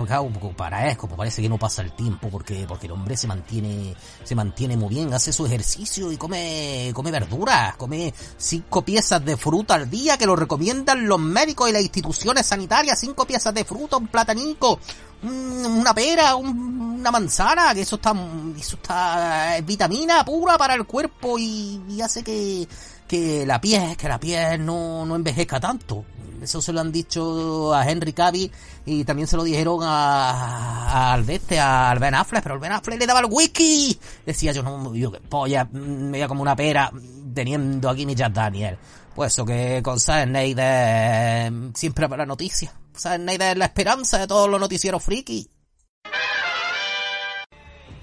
[0.56, 4.34] para como parece que no pasa el tiempo porque, porque el hombre se mantiene, se
[4.34, 9.74] mantiene muy bien, hace su ejercicio y come, come verduras, come cinco piezas de fruta
[9.74, 13.96] al día que lo recomiendan los médicos y las instituciones sanitarias, cinco piezas de fruta,
[13.96, 14.78] un platanico,
[15.22, 18.14] una pera, una manzana, que eso está,
[18.58, 22.66] eso está, es vitamina pura para el cuerpo y, y hace que,
[23.08, 26.04] que la piel, que la piel no, no envejezca tanto.
[26.42, 28.50] Eso se lo han dicho a Henry Cavill
[28.84, 32.98] y también se lo dijeron a, al este, al Ben Affleck, pero el Ben Affleck
[32.98, 33.98] le daba el whisky.
[34.26, 36.90] Decía yo, no, yo que polla, me veía como una pera
[37.32, 38.76] teniendo aquí mi Jack Daniel.
[39.14, 42.72] Pues eso que con Snyder siempre para la noticia.
[42.96, 45.48] Zack Snyder es la esperanza de todos los noticieros friki.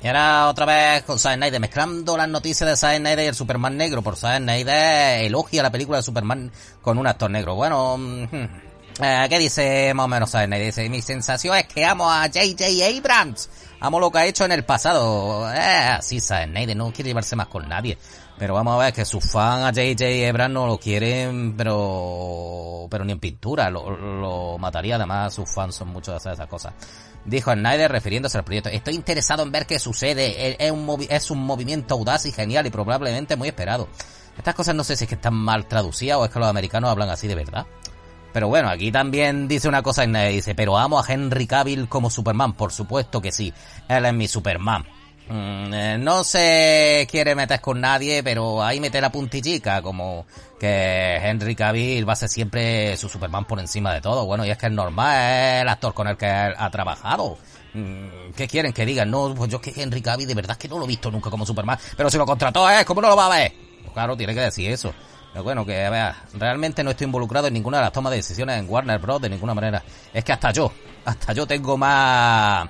[0.01, 3.35] Y ahora otra vez con Zack Snyder, mezclando las noticias de Zack Snyder y el
[3.35, 4.01] Superman negro.
[4.01, 7.55] Por Zack Snyder elogia la película de Superman con un actor negro.
[7.55, 8.23] Bueno, mm,
[9.01, 10.65] eh, ¿qué dice más o menos Zack Snyder?
[10.67, 12.65] Dice, mi sensación es que amo a J.J.
[12.97, 13.49] Abrams.
[13.81, 15.51] Amo lo que ha hecho en el pasado.
[15.53, 17.97] Eh, así Zack Snyder no quiere llevarse más con nadie.
[18.37, 20.29] Pero vamos a ver que sus fans a J.J.
[20.29, 24.95] Abrams no lo quieren, pero pero ni en pintura, lo, lo mataría.
[24.95, 26.73] Además, sus fans son muchos de hacer esas cosas.
[27.25, 28.69] Dijo Snyder refiriéndose al proyecto.
[28.69, 30.63] Estoy interesado en ver qué sucede.
[30.63, 33.87] Es un, es un movimiento audaz y genial y probablemente muy esperado.
[34.37, 36.89] Estas cosas no sé si es que están mal traducidas o es que los americanos
[36.89, 37.65] hablan así de verdad.
[38.31, 42.53] Pero bueno, aquí también dice una cosa, dice, pero amo a Henry Cavill como Superman,
[42.53, 43.53] por supuesto que sí,
[43.87, 44.85] él es mi Superman.
[45.29, 50.25] Mm, eh, no se quiere meter con nadie, pero ahí mete la puntillica, como
[50.59, 54.25] que Henry Cavill va a ser siempre su Superman por encima de todo.
[54.25, 57.37] Bueno, y es que es normal, es el actor con el que ha trabajado.
[57.73, 59.11] Mm, ¿Qué quieren que digan?
[59.11, 61.29] No, pues yo que Henry Cavill de verdad es que no lo he visto nunca
[61.29, 62.83] como Superman, pero si lo contrató, ¿eh?
[62.83, 63.53] ¿Cómo no lo va a ver?
[63.81, 64.91] Pues claro, tiene que decir eso.
[65.31, 68.57] Pero bueno, que vea, realmente no estoy involucrado en ninguna de las tomas de decisiones
[68.57, 69.21] en Warner Bros.
[69.21, 69.83] de ninguna manera.
[70.11, 70.71] Es que hasta yo,
[71.05, 72.67] hasta yo tengo más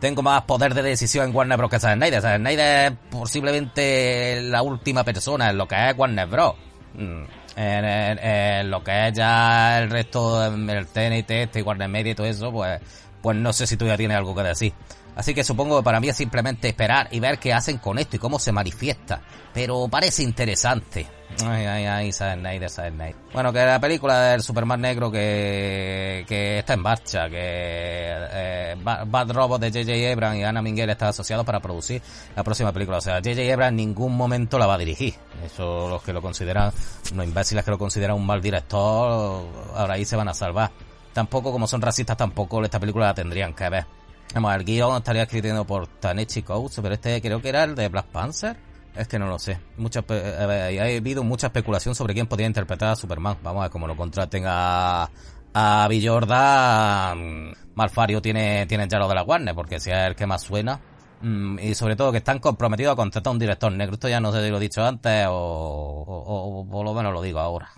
[0.00, 1.70] tengo más poder de decisión en Warner Bros.
[1.70, 2.20] que Snyder.
[2.20, 6.54] Snyder es posiblemente la última persona en lo que es Warner Bros.
[6.94, 7.24] Mm,
[7.56, 12.52] en, lo que es ya el resto, el TNT, este, Warner Media y todo eso,
[12.52, 12.80] pues,
[13.22, 14.72] pues no sé si tú ya tienes algo que decir.
[15.16, 18.16] Así que supongo que para mí es simplemente esperar y ver qué hacen con esto
[18.16, 19.20] y cómo se manifiesta.
[19.52, 21.06] Pero parece interesante.
[21.42, 23.16] Ay, ay, ay, Snyder, Snyder.
[23.32, 29.32] Bueno, que la película del Superman negro que, que está en marcha, que eh, Bad
[29.32, 30.12] Robot de J.J.
[30.12, 32.00] Abrams y Anna Minguel están asociados para producir
[32.36, 32.98] la próxima película.
[32.98, 33.52] O sea, J.J.
[33.52, 35.14] Abrams en ningún momento la va a dirigir.
[35.44, 36.72] Eso los que lo consideran,
[37.14, 40.70] los imbéciles que lo consideran un mal director, ahora ahí se van a salvar.
[41.12, 43.86] Tampoco, como son racistas, tampoco esta película la tendrían que ver.
[44.34, 47.88] Vamos, el guion estaría escrito por Tanechi Coates, pero este creo que era el de
[47.88, 48.56] Black Panther.
[48.96, 49.60] Es que no lo sé.
[49.76, 53.38] Mucha, ha habido mucha especulación sobre quién podría interpretar a Superman.
[53.42, 55.08] Vamos a ver cómo lo contraten a,
[55.54, 57.14] a.
[57.16, 60.42] Mm, Malfario tiene, tiene ya lo de la Warner, porque si es el que más
[60.42, 60.80] suena.
[61.20, 63.94] Mm, y sobre todo que están comprometidos a contratar un director negro.
[63.94, 67.38] Esto ya no sé si lo he dicho antes o por lo menos lo digo
[67.38, 67.70] ahora.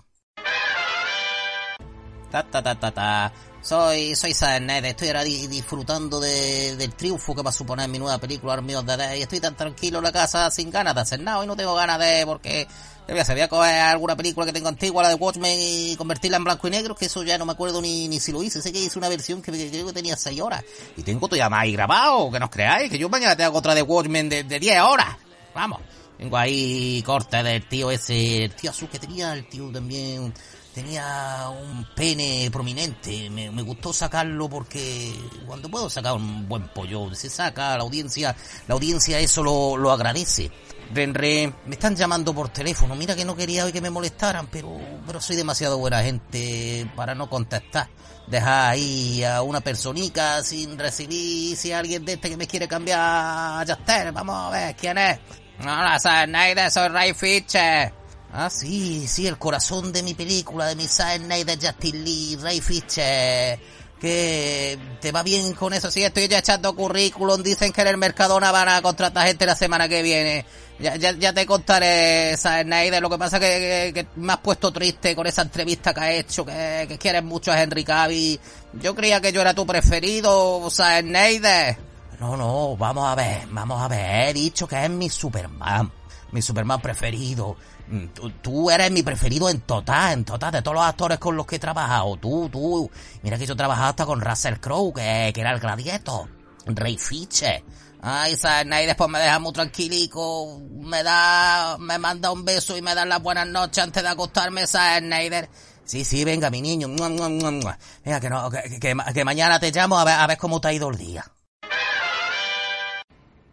[2.31, 3.31] Ta, ta, ta, ta, ta.
[3.67, 8.17] Soy, soy Snyder, estoy ahora disfrutando de, del triunfo que va a suponer mi nueva
[8.17, 8.85] película Army of
[9.17, 11.75] y estoy tan tranquilo en la casa sin ganas de hacer nada y no tengo
[11.75, 12.65] ganas de porque
[13.09, 16.45] voy voy a coger alguna película que tengo antigua, la de Watchmen y convertirla en
[16.45, 18.71] blanco y negro, que eso ya no me acuerdo ni, ni si lo hice, sé
[18.71, 20.63] que hice una versión que creo que tenía 6 horas
[20.95, 23.75] y tengo todavía más ahí grabado, que no os creáis, que yo mañana tengo otra
[23.75, 25.17] de Watchmen de, de 10 horas,
[25.53, 25.81] vamos.
[26.17, 30.33] Tengo ahí corte del tío ese, el tío azul que tenía, el tío también
[30.77, 33.31] tenía un pene prominente.
[33.31, 35.11] Me, gustó sacarlo porque
[35.47, 38.35] cuando puedo sacar un buen pollo, se saca, la audiencia,
[38.67, 40.51] la audiencia eso lo, lo agradece.
[40.93, 42.95] Renre, me están llamando por teléfono.
[42.95, 47.27] Mira que no quería que me molestaran, pero, pero soy demasiado buena gente para no
[47.27, 47.89] contestar.
[48.27, 52.99] Dejar ahí a una personita sin recibir si alguien de este que me quiere cambiar
[52.99, 53.65] a
[54.13, 55.17] Vamos a ver quién es.
[55.59, 58.06] Hola, soy soy Ray Fischer.
[58.31, 62.61] Ah, sí, sí, el corazón de mi película, de mi Zack de Justin Lee, Ray
[62.61, 63.59] Fisher.
[63.99, 65.89] Que te va bien con eso.
[65.89, 67.41] Sí, estoy ya echando currículum.
[67.41, 70.45] Dicen que en el Mercadona van a contratar gente la semana que viene.
[70.77, 73.01] Ya, ya, ya te contaré, Zack Snyder.
[73.01, 76.45] Lo que pasa que, que, me has puesto triste con esa entrevista que has hecho.
[76.45, 78.39] Que, que quieres mucho a Henry Cavill.
[78.73, 81.77] Yo creía que yo era tu preferido, Zack Snyder.
[82.19, 84.29] No, no, vamos a ver, vamos a ver.
[84.29, 85.91] He dicho que es mi Superman.
[86.31, 87.55] Mi Superman preferido
[87.89, 88.05] Mm,
[88.41, 91.55] tú, eres mi preferido en total, en total, de todos los actores con los que
[91.55, 92.17] he trabajado.
[92.17, 92.89] Tú, tú.
[93.23, 96.29] Mira que yo he trabajado hasta con Russell Crowe, que, que era el gladiator.
[96.65, 97.63] Ray Fisher.
[98.01, 102.93] Ay, Snyder después me deja muy tranquilico, me da, me manda un beso y me
[102.93, 105.49] da las buenas noches antes de acostarme, Snyder.
[105.83, 106.89] Sí, sí, venga, mi niño.
[106.89, 110.73] Venga, que, no, que, que, mañana te llamo a ver, a ver cómo te ha
[110.73, 111.25] ido el día.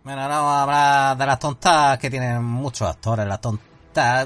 [0.03, 3.74] Bueno, no hablar de las tontas que tienen muchos actores, las tontas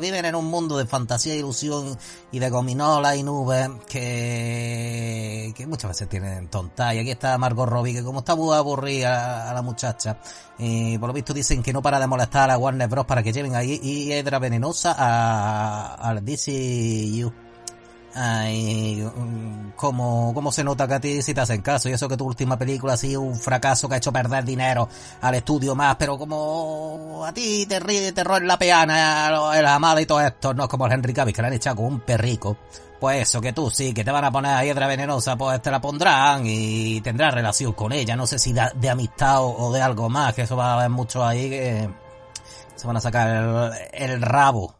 [0.01, 1.97] viven en un mundo de fantasía, ilusión
[2.33, 6.95] y de gominola y nubes que, que muchas veces tienen tontas.
[6.95, 10.19] Y aquí está Margot Robbie, que como está aburrida a, la muchacha,
[10.59, 13.07] y por lo visto dicen que no para de molestar a Warner Bros.
[13.07, 17.48] para que lleven ahí y Hedra Venenosa a, al DCU.
[18.21, 19.09] Ay,
[19.77, 22.27] cómo, cómo se nota que a ti si te hacen caso y eso que tu
[22.27, 24.89] última película ha sido un fracaso que ha hecho perder dinero
[25.21, 30.01] al estudio más, pero como a ti te ríe terror en la peana, el amado
[30.01, 32.01] y todo esto, no es como el Henry Cavill que le han echado con un
[32.01, 32.57] perrico.
[32.99, 35.71] Pues eso, que tú sí, que te van a poner a hiedra venenosa, pues te
[35.71, 38.17] la pondrán y tendrás relación con ella.
[38.17, 41.25] No sé si de, amistad o, de algo más, que eso va a haber mucho
[41.25, 41.89] ahí que
[42.75, 44.78] se van a sacar el rabo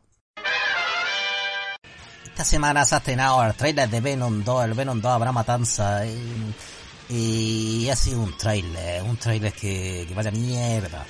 [2.39, 6.07] esta semana se ha estrenado el trailer de Venom 2, el Venom 2 habrá matanza
[6.07, 11.05] y, ha sido un trailer, un trailer que, que vaya mierda.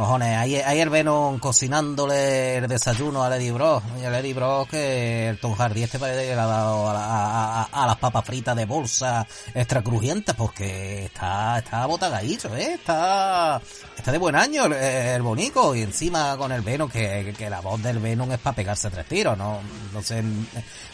[0.00, 3.82] Cojones, ayer, ayer Venom cocinándole el desayuno a Lady Bros.
[4.00, 7.64] Y a Lady Bros que el Tom Hardy este parece que le ha dado a,
[7.64, 12.76] a, las papas fritas de bolsa extra crujientes porque está, está botagadillo, ¿eh?
[12.76, 13.60] Está,
[13.94, 17.60] está de buen año el, el bonico y encima con el Venom que, que la
[17.60, 19.60] voz del Venom es para pegarse tres tiros, no,
[19.92, 20.24] no sé,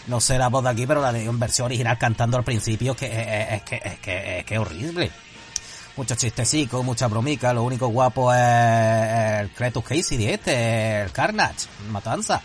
[0.08, 2.96] no sé la voz de aquí, pero la de en versión original cantando al principio
[2.96, 5.12] que es que, es que, es que es horrible
[5.96, 12.42] muchos chistecicos, mucha bromica, lo único guapo es el Cretus Casey este, el Carnage, Matanza.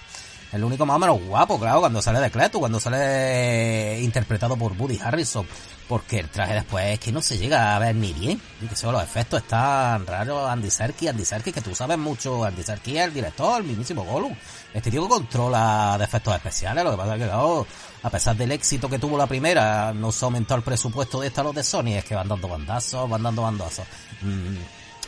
[0.51, 4.73] El único más o menos guapo, claro, cuando sale de Cletus, cuando sale interpretado por
[4.73, 5.47] Woody Harrison.
[5.87, 8.41] Porque el traje después es que no se llega a ver ni bien.
[8.61, 10.49] Y que solo los efectos están raros.
[10.49, 12.43] Andy Serkis, Andy Serkis, que tú sabes mucho.
[12.43, 14.35] Andy Serkis es el director, el mismísimo Gollum.
[14.73, 16.83] Este tío controla de efectos especiales.
[16.83, 17.65] Lo que pasa es que, claro,
[18.03, 21.43] a pesar del éxito que tuvo la primera, no se aumentó el presupuesto de esta
[21.43, 21.97] los de Sony.
[21.97, 23.85] Es que van dando bandazos, van dando bandazos.
[24.21, 24.57] Mm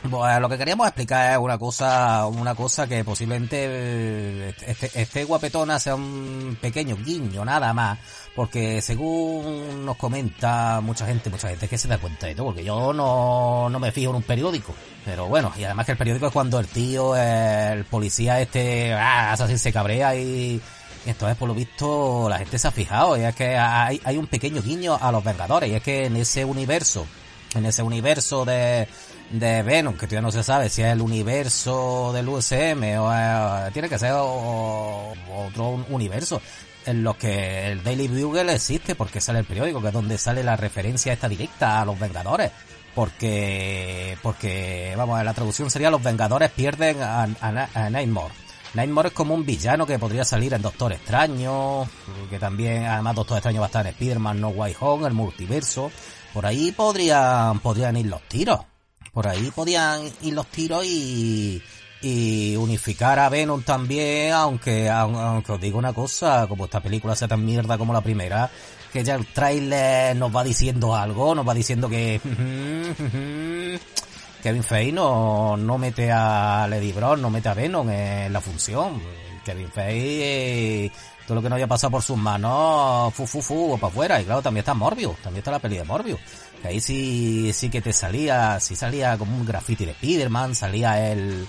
[0.09, 5.79] pues lo que queríamos explicar es una cosa, una cosa que posiblemente este, este guapetona
[5.79, 7.99] sea un pequeño guiño, nada más,
[8.35, 12.65] porque según nos comenta mucha gente, mucha gente que se da cuenta de todo, porque
[12.65, 14.73] yo no, no me fijo en un periódico,
[15.05, 19.31] pero bueno, y además que el periódico es cuando el tío, el policía este, ah,
[19.31, 20.61] así se cabrea y,
[21.05, 24.61] entonces, por lo visto, la gente se ha fijado, y es que hay, un pequeño
[24.61, 27.05] guiño a los Vengadores, y es que en ese universo,
[27.55, 28.87] en ese universo de,
[29.31, 33.11] de Venom, que todavía no se sabe si es el universo del USM o
[33.71, 36.41] tiene que ser otro universo
[36.85, 40.43] en lo que el Daily Bugle existe porque sale el periódico, que es donde sale
[40.43, 42.51] la referencia esta directa a los Vengadores.
[42.95, 48.33] Porque, porque, vamos, la traducción sería los Vengadores pierden a, a, Nightmare.
[48.73, 51.87] Nightmare es como un villano que podría salir en Doctor Extraño,
[52.29, 55.91] que también, además Doctor Extraño va a estar en Spider-Man No Way Home, el multiverso.
[56.33, 58.59] Por ahí podrían, podrían ir los tiros
[59.13, 61.61] por ahí podían ir los tiros y,
[62.01, 67.27] y unificar a Venom también, aunque, aunque os digo una cosa, como esta película sea
[67.27, 68.49] tan mierda como la primera,
[68.91, 72.19] que ya el trailer nos va diciendo algo, nos va diciendo que
[74.43, 79.01] Kevin Feige no, no mete a Lady Brown, no mete a Venom en la función.
[79.43, 80.91] Kevin Feige,
[81.25, 84.21] todo lo que no haya pasado por sus manos, fu fu fu, para afuera.
[84.21, 86.19] Y claro, también está Morbius, también está la peli de Morbius
[86.63, 91.47] ahí sí, sí que te salía, sí salía como un graffiti de Spiderman, salía el,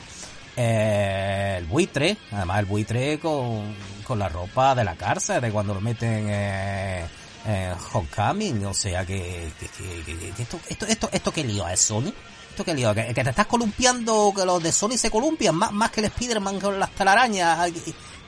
[0.56, 5.74] eh, el buitre, además el buitre con, con la ropa de la cárcel, de cuando
[5.74, 7.04] lo meten eh,
[7.46, 12.12] en Homecoming, o sea que, que, que, esto, esto, esto, esto que lío es Sony,
[12.54, 15.90] esto que lío, que, te estás columpiando, que los de Sony se columpian más, más
[15.90, 17.68] que el Spiderman con las telarañas,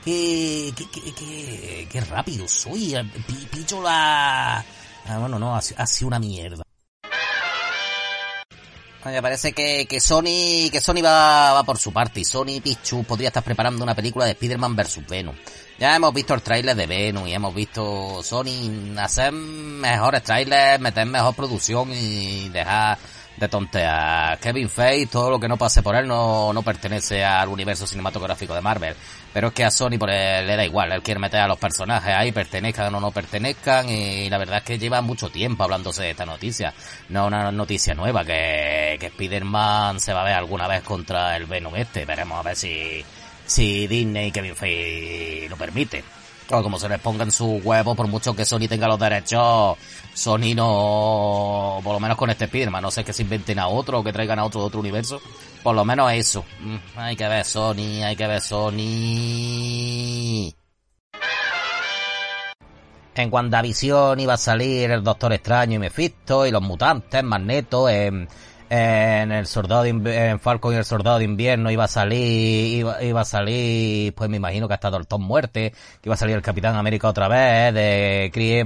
[0.05, 2.95] que, que, que, que, rápido soy,
[3.53, 4.59] pillo la...
[5.09, 6.65] Ah, bueno, no, ha, ha sido una mierda.
[9.05, 13.05] Me parece que, que Sony que Sony va, va por su parte y Sony Pichu
[13.05, 15.37] podría estar preparando una película de Spider-Man vs Venom.
[15.79, 21.07] Ya hemos visto el tráiler de Venom y hemos visto Sony hacer mejores trailers, meter
[21.07, 22.99] mejor producción y dejar
[23.37, 24.39] de tontear.
[24.39, 28.55] Kevin Feige, todo lo que no pase por él no, no pertenece al universo cinematográfico
[28.55, 28.95] de Marvel.
[29.33, 31.59] Pero es que a Sony por él, le da igual, él quiere meter a los
[31.59, 36.03] personajes ahí, pertenezcan o no pertenezcan, y la verdad es que lleva mucho tiempo hablándose
[36.03, 36.73] de esta noticia.
[37.11, 41.47] No una noticia nueva, que, que Spider-Man se va a ver alguna vez contra el
[41.47, 42.05] Venom este.
[42.05, 43.05] Veremos a ver si,
[43.45, 46.03] si Disney y Kevin Feige lo permite.
[46.51, 49.77] O como se les ponga en su huevo, por mucho que Sony tenga los derechos,
[50.15, 53.99] Sony no, por lo menos con este Spiderman, no sé que se inventen a otro
[53.99, 55.21] o que traigan a otro otro universo.
[55.63, 56.45] Por lo menos eso.
[56.61, 58.77] Mm, hay que ver Sony, hay que ver Sony.
[63.17, 68.29] en WandaVision iba a salir el Doctor Extraño y Mephisto y los mutantes, Magneto, en,
[68.69, 69.91] en el soldado de
[70.31, 74.29] en Falcon y el soldado de invierno iba a salir, iba, iba a salir, pues
[74.29, 77.73] me imagino que hasta Doctor Muerte, que iba a salir el Capitán América otra vez,
[77.75, 78.65] de Chris.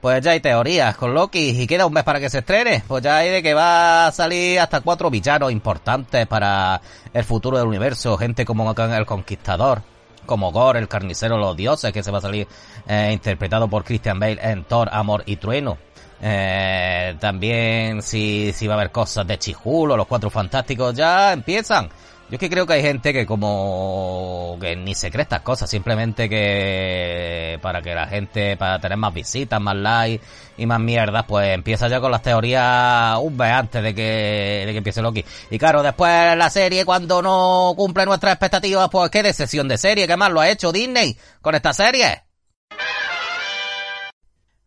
[0.00, 2.82] Pues ya hay teorías con Loki y queda un mes para que se estrene.
[2.86, 6.80] Pues ya hay de que va a salir hasta cuatro villanos importantes para
[7.12, 9.82] el futuro del universo, gente como el Conquistador
[10.26, 12.46] como Gore, el carnicero los dioses, que se va a salir
[12.86, 15.78] eh, interpretado por Christian Bale en Thor, Amor y Trueno.
[16.24, 21.88] Eh, también si, si va a haber cosas de Chijulo, los cuatro fantásticos, ya empiezan.
[22.32, 25.68] Yo es que creo que hay gente que como que ni se cree estas cosas,
[25.68, 30.24] simplemente que para que la gente, para tener más visitas, más likes
[30.56, 34.72] y más mierdas, pues empieza ya con las teorías un mes antes de que, de
[34.72, 35.22] que empiece Loki.
[35.50, 40.06] Y claro, después la serie cuando no cumple nuestras expectativas, pues qué decepción de serie,
[40.06, 42.22] qué más lo ha hecho Disney con esta serie.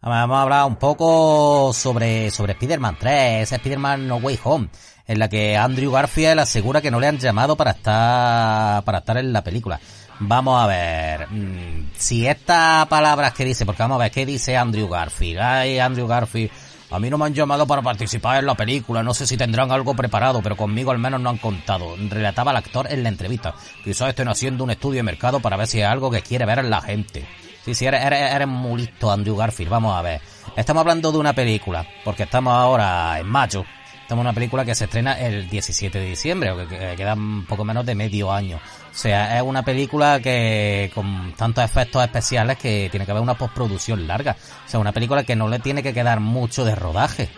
[0.08, 4.70] Vamos a hablar un poco sobre, sobre Spider-Man 3, ese Spider-Man No Way Home,
[5.08, 9.18] en la que Andrew Garfield asegura que no le han llamado para estar, para estar
[9.18, 9.80] en la película.
[10.20, 14.56] Vamos a ver, mmm, si estas palabras que dice, porque vamos a ver, ¿qué dice
[14.56, 15.40] Andrew Garfield?
[15.40, 16.52] Ay, Andrew Garfield,
[16.92, 19.72] a mí no me han llamado para participar en la película, no sé si tendrán
[19.72, 21.96] algo preparado, pero conmigo al menos no han contado.
[22.10, 23.56] Relataba el actor en la entrevista.
[23.84, 26.64] Quizás estén haciendo un estudio de mercado para ver si hay algo que quiere ver
[26.64, 27.26] la gente.
[27.66, 29.72] Sí, sí, eres, eres, eres muy listo, Andrew Garfield.
[29.72, 30.22] Vamos a ver.
[30.56, 33.66] Estamos hablando de una película, porque estamos ahora en mayo.
[34.04, 37.66] Estamos en una película que se estrena el 17 de diciembre, que queda un poco
[37.66, 38.58] menos de medio año.
[38.58, 43.34] O sea, es una película que con tantos efectos especiales que tiene que haber una
[43.34, 44.38] postproducción larga.
[44.64, 47.30] O sea, una película que no le tiene que quedar mucho de rodaje.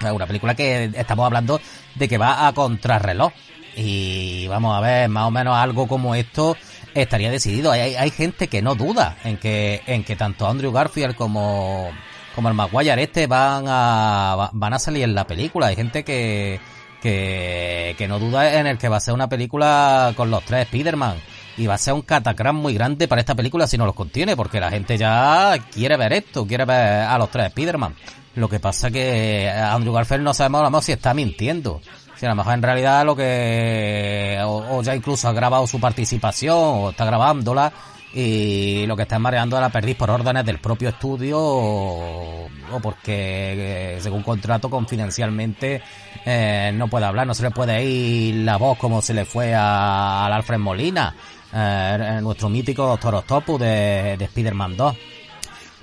[0.00, 1.60] Es una película que estamos hablando
[1.94, 3.32] de que va a contrarreloj.
[3.76, 6.56] Y vamos a ver, más o menos algo como esto
[7.02, 7.72] estaría decidido.
[7.72, 11.90] Hay, hay, gente que no duda en que, en que tanto Andrew Garfield como,
[12.34, 15.66] como el Maguire este van a, van a salir en la película.
[15.66, 16.60] Hay gente que,
[17.02, 20.62] que, que no duda en el que va a ser una película con los tres
[20.66, 21.16] Spider-Man.
[21.58, 24.36] Y va a ser un catacrán muy grande para esta película si no los contiene,
[24.36, 27.94] porque la gente ya quiere ver esto, quiere ver a los tres Spider-Man.
[28.34, 31.80] Lo que pasa que Andrew Garfield no sabemos a lo si está mintiendo.
[32.16, 36.56] Si a lo mejor en realidad lo que, o, ya incluso ha grabado su participación,
[36.56, 37.72] o está grabándola,
[38.14, 42.48] y lo que está mareando a la perdiz por órdenes del propio estudio, o,
[42.82, 45.82] porque eh, según contrato confidencialmente
[46.24, 49.54] eh, no puede hablar, no se le puede ir la voz como se le fue
[49.54, 51.14] al Alfred Molina,
[51.52, 54.96] eh, nuestro mítico Doctor Octopus de, de Spider-Man 2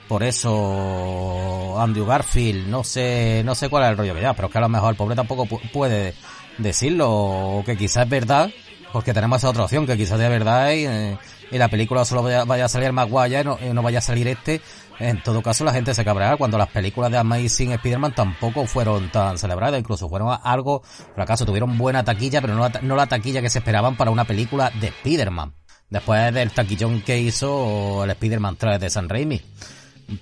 [0.07, 4.47] por eso Andrew Garfield, no sé, no sé cuál es el rollo que ya, pero
[4.47, 6.13] es que a lo mejor el pobre tampoco puede
[6.57, 8.49] decirlo, o que quizás es verdad,
[8.91, 11.17] porque tenemos esa otra opción, que quizás sea verdad y, eh,
[11.51, 14.27] y la película solo vaya, a salir Maguire y no, y no vaya a salir
[14.27, 14.61] este.
[14.99, 19.11] En todo caso, la gente se cabreará cuando las películas de Amazing Spider-Man tampoco fueron
[19.11, 20.83] tan celebradas, incluso fueron algo,
[21.13, 24.11] por acaso tuvieron buena taquilla, pero no la, no la taquilla que se esperaban para
[24.11, 25.53] una película de Spider-Man.
[25.89, 29.41] Después del taquillón que hizo el Spider-Man 3 de San Raimi.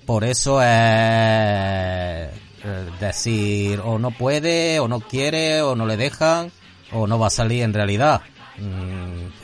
[0.06, 2.30] Por eso es
[3.00, 6.52] decir, o no puede, o no quiere, o no le dejan,
[6.92, 8.22] o no va a salir en realidad.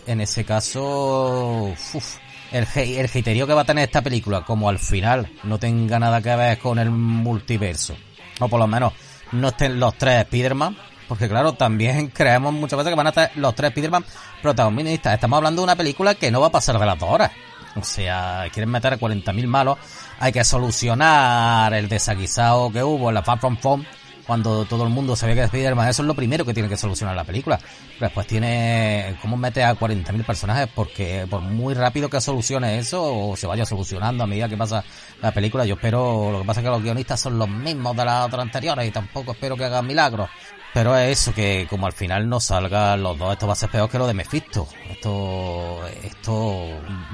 [0.06, 2.16] En ese caso, uf,
[2.52, 6.34] el, el que va a tener esta película, como al final no tenga nada que
[6.36, 7.96] ver con el multiverso,
[8.38, 8.92] o por lo menos
[9.32, 10.76] no estén los tres Spider-Man,
[11.08, 14.04] porque claro, también creemos muchas veces que van a estar los tres Spider-Man
[14.42, 15.14] protagonistas.
[15.14, 17.32] Estamos hablando de una película que no va a pasar de las dos horas.
[17.76, 19.78] O sea, quieren meter a 40.000 malos.
[20.20, 23.86] Hay que solucionar el desaguisado que hubo en la Far From Home
[24.26, 25.88] cuando todo el mundo sabía que Spider-Man.
[25.88, 27.58] Eso es lo primero que tiene que solucionar la película.
[27.98, 33.36] Después tiene cómo mete a 40.000 personajes porque por muy rápido que solucione eso o
[33.36, 34.84] se vaya solucionando a medida que pasa
[35.22, 38.04] la película, yo espero, lo que pasa es que los guionistas son los mismos de
[38.04, 40.28] las otras anteriores y tampoco espero que hagan milagros.
[40.74, 43.70] Pero es eso, que como al final no salgan los dos, esto va a ser
[43.70, 44.68] peor que lo de Mephisto.
[44.90, 46.68] Esto, esto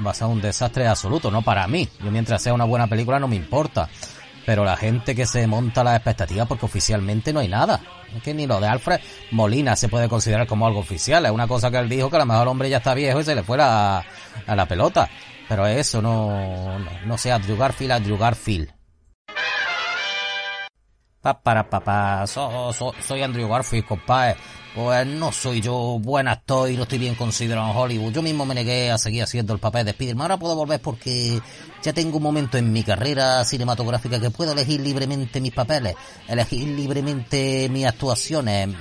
[0.05, 1.87] va a ser un desastre absoluto, no para mí.
[2.03, 3.89] Yo mientras sea una buena película no me importa.
[4.45, 7.81] Pero la gente que se monta las expectativas porque oficialmente no hay nada.
[8.15, 8.99] Es que ni lo de Alfred
[9.31, 11.25] Molina se puede considerar como algo oficial.
[11.25, 13.19] Es una cosa que él dijo que a lo mejor el hombre ya está viejo
[13.19, 14.03] y se le fue a,
[14.45, 15.09] a la pelota.
[15.49, 18.74] Pero eso no, no, no sea Andrew Garfield, Andrew Garfield.
[21.25, 24.37] Pa, para papá, so, so, soy Andrew Garfield, compadre.
[24.75, 28.13] Pues no soy yo buen actor y no estoy bien considerado en Hollywood.
[28.13, 30.21] Yo mismo me negué a seguir haciendo el papel de Spider-Man.
[30.21, 31.41] Ahora puedo volver porque
[31.81, 35.95] ya tengo un momento en mi carrera cinematográfica que puedo elegir libremente mis papeles,
[36.27, 38.75] elegir libremente mis actuaciones,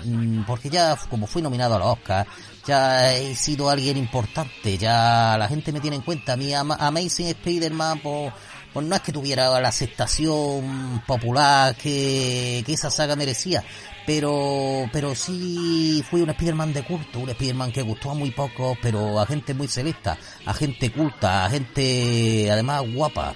[0.47, 2.29] porque ya como fui nominado a los Oscars,
[2.67, 6.37] ya he sido alguien importante, ya la gente me tiene en cuenta.
[6.37, 8.33] Mi Amazing Spider-Man, pues,
[8.75, 13.63] pues no es que tuviera la aceptación popular que, que esa saga merecía,
[14.05, 18.77] pero pero sí fue un Spider-Man de culto, un Spider-Man que gustó a muy pocos,
[18.83, 23.35] pero a gente muy selecta, a gente culta, a gente además guapa.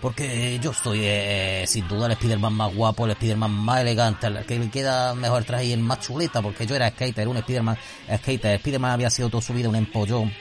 [0.00, 4.44] Porque yo soy eh, sin duda el Spider-Man más guapo, el Spider-Man más elegante, el
[4.44, 7.76] que le queda mejor traje y el más chuleta, porque yo era skater, un Spider-Man
[8.18, 8.56] skater.
[8.56, 10.32] Spider-Man había sido toda su vida un empollón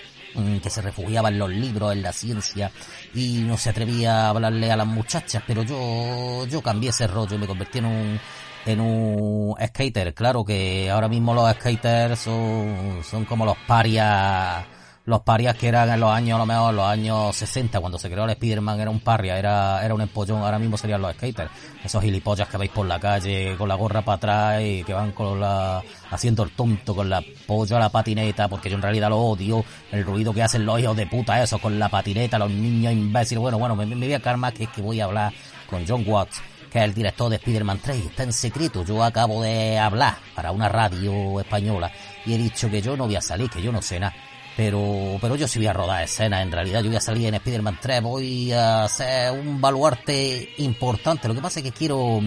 [0.62, 2.72] que se refugiaba en los libros, en la ciencia
[3.14, 7.36] y no se atrevía a hablarle a las muchachas, pero yo yo cambié ese rollo
[7.36, 8.20] y me convertí en un
[8.66, 10.14] en un skater.
[10.14, 14.66] Claro que ahora mismo los skaters son, son como los parias
[15.06, 18.10] los parias que eran en los años, a lo mejor los años 60, cuando se
[18.10, 21.52] creó el Spider-Man, era un paria, era, era un empollón, ahora mismo serían los skaters.
[21.84, 25.12] Esos gilipollas que veis por la calle con la gorra para atrás y que van
[25.12, 29.10] con la, haciendo el tonto con la pollo a la patineta, porque yo en realidad
[29.10, 32.50] lo odio, el ruido que hacen los hijos de puta eso, con la patineta, los
[32.50, 33.40] niños imbéciles.
[33.40, 35.32] Bueno, bueno, me, me voy a calmar que es que voy a hablar
[35.70, 36.42] con John Watts
[36.72, 38.84] que es el director de Spider-Man 3, está en secreto.
[38.84, 41.90] Yo acabo de hablar para una radio española
[42.26, 44.14] y he dicho que yo no voy a salir, que yo no sé nada.
[44.58, 47.36] Pero, pero yo sí voy a rodar escena, en realidad yo voy a salir en
[47.36, 51.28] Spider-Man 3, voy a hacer un baluarte importante.
[51.28, 52.22] Lo que pasa es que quiero,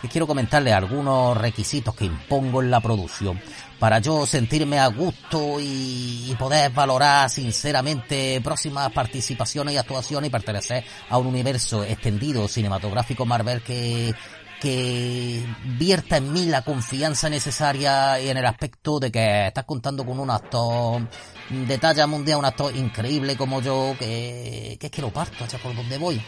[0.00, 3.38] que quiero comentarle algunos requisitos que impongo en la producción
[3.78, 10.84] para yo sentirme a gusto y, poder valorar sinceramente próximas participaciones y actuaciones y pertenecer
[11.08, 14.14] a un universo extendido cinematográfico Marvel que
[14.60, 15.44] que
[15.78, 20.30] vierta en mí la confianza necesaria en el aspecto de que estás contando con un
[20.30, 21.02] actor
[21.50, 25.58] de talla mundial, un actor increíble como yo, que, que es que lo parto, hacia
[25.58, 26.20] por donde voy.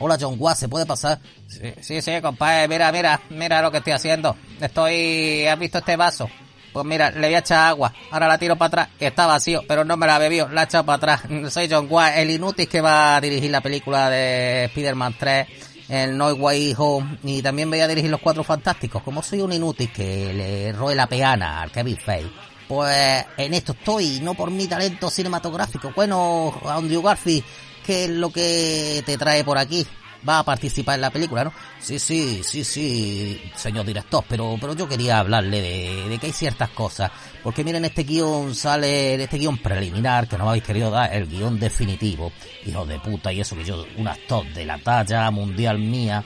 [0.00, 1.18] Hola John Watt, ¿se puede pasar?
[1.80, 4.36] Sí, sí, compadre, mira, mira, mira lo que estoy haciendo.
[4.60, 6.28] Estoy, ¿has visto este vaso?
[6.72, 7.92] Pues mira, le voy a echar agua.
[8.12, 8.88] Ahora la tiro para atrás.
[9.00, 10.48] Está vacío, pero no me la bebió.
[10.48, 11.22] La he echado para atrás.
[11.52, 15.48] Soy John Watt, el inútil que va a dirigir la película de Spider-Man 3
[15.88, 19.02] el No Way Home y también voy a dirigir Los Cuatro Fantásticos.
[19.02, 22.30] Como soy un inútil que le roe la peana al Kevin Feige,
[22.68, 25.92] pues en esto estoy, no por mi talento cinematográfico.
[25.94, 27.44] Bueno, Andrew Garfield,
[27.84, 29.86] ¿qué es lo que te trae por aquí?
[30.26, 31.52] Va a participar en la película, ¿no?
[31.80, 36.32] Sí, sí, sí, sí, señor director, pero, pero yo quería hablarle de, de que hay
[36.32, 37.10] ciertas cosas.
[37.42, 41.28] Porque miren, este guion sale, este guion preliminar, que no me habéis querido dar, el
[41.28, 42.32] guion definitivo.
[42.66, 46.24] Hijo de puta, y eso que yo, un actor de la talla mundial mía,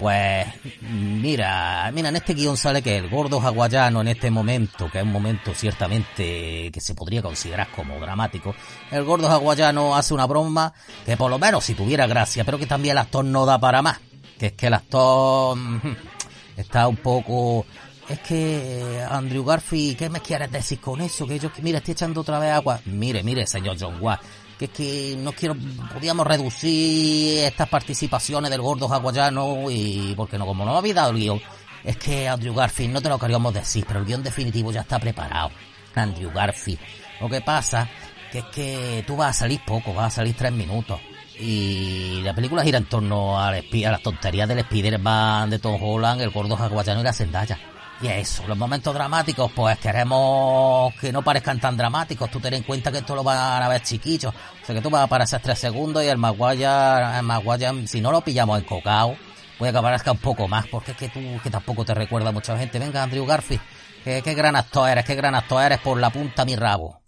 [0.00, 0.46] pues
[0.80, 5.04] mira, mira, en este guion sale que el gordo hawaiano en este momento, que es
[5.04, 8.54] un momento ciertamente que se podría considerar como dramático,
[8.90, 10.72] el gordo hawaiano hace una broma
[11.04, 13.82] que por lo menos si tuviera gracia, pero que también el actor no da para
[13.82, 14.00] más.
[14.38, 15.58] Que es que el actor
[16.56, 17.66] está un poco...
[18.08, 21.26] Es que, Andrew Garfield, ¿qué me quieres decir con eso?
[21.28, 22.80] Que yo, mira, estoy echando otra vez agua.
[22.86, 24.20] Mire, mire, señor John Watt
[24.60, 25.56] que es que no quiero,
[25.90, 31.16] podíamos reducir estas participaciones del gordo hawaiano y, porque no, como no había dado el
[31.16, 31.40] guion,
[31.82, 34.98] es que Andrew Garfield, no te lo queríamos decir, pero el guion definitivo ya está
[34.98, 35.50] preparado.
[35.94, 36.78] Andrew Garfield.
[37.22, 37.88] Lo que pasa
[38.30, 41.00] que es que tú vas a salir poco, vas a salir tres minutos.
[41.38, 46.20] Y la película gira en torno a, a las tonterías del Spider-Man, de Tom Holland,
[46.20, 47.58] el gordo hawaiano y la Zendaya.
[48.02, 52.30] Y eso, los momentos dramáticos, pues queremos que no parezcan tan dramáticos.
[52.30, 54.34] Tú ten en cuenta que esto lo van a ver chiquitos.
[54.34, 58.00] O sea que tú vas a aparecer tres segundos y el Maguire, el Maguire, si
[58.00, 59.16] no lo pillamos en cocao,
[59.58, 62.56] puede que aparezca un poco más, porque es que tú, que tampoco te recuerda mucha
[62.56, 62.78] gente.
[62.78, 63.60] Venga, Andrew Garfield,
[64.02, 67.00] qué gran actor eres, qué gran actor eres por la punta mi rabo.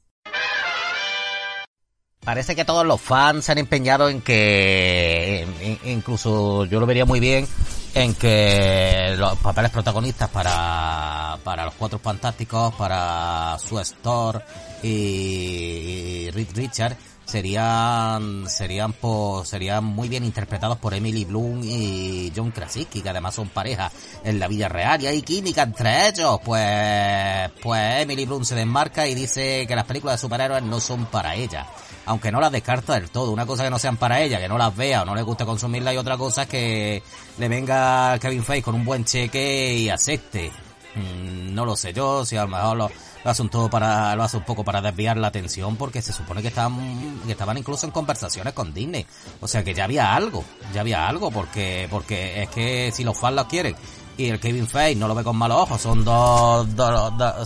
[2.22, 5.44] Parece que todos los fans se han empeñado en que,
[5.84, 7.48] incluso yo lo vería muy bien,
[7.94, 14.40] en que los papeles protagonistas para, para los Cuatro Fantásticos, para Sue Store
[14.82, 22.50] y, Rick Richard serían serían por, serían muy bien interpretados por Emily Bloom y John
[22.50, 23.90] Krasinski que además son pareja
[24.24, 26.40] en la vida real y hay química entre ellos.
[26.44, 31.06] Pues pues Emily Bloom se desmarca y dice que las películas de superhéroes no son
[31.06, 31.66] para ella
[32.06, 33.30] aunque no las descarta del todo.
[33.30, 35.44] Una cosa que no sean para ella, que no las vea o no le guste
[35.44, 37.02] consumirla y otra cosa que
[37.38, 40.50] le venga Kevin Feige con un buen cheque y acepte.
[40.94, 42.90] Mm, no lo sé yo, si a lo mejor lo,
[43.24, 46.42] hace un todo para, lo hace un poco para desviar la atención porque se supone
[46.42, 49.06] que estaban, que estaban incluso en conversaciones con Disney.
[49.40, 50.44] O sea que ya había algo,
[50.74, 53.74] ya había algo porque, porque es que si los fans lo quieren
[54.18, 56.66] y el Kevin Feige no lo ve con malos ojos, son dos,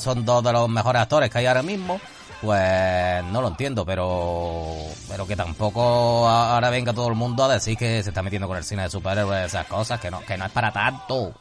[0.02, 2.00] son dos de los mejores actores que hay ahora mismo
[2.42, 4.74] pues no lo entiendo, pero
[5.08, 8.56] pero que tampoco ahora venga todo el mundo a decir que se está metiendo con
[8.56, 11.34] el cine de superhéroes, esas cosas, que no, que no es para tanto.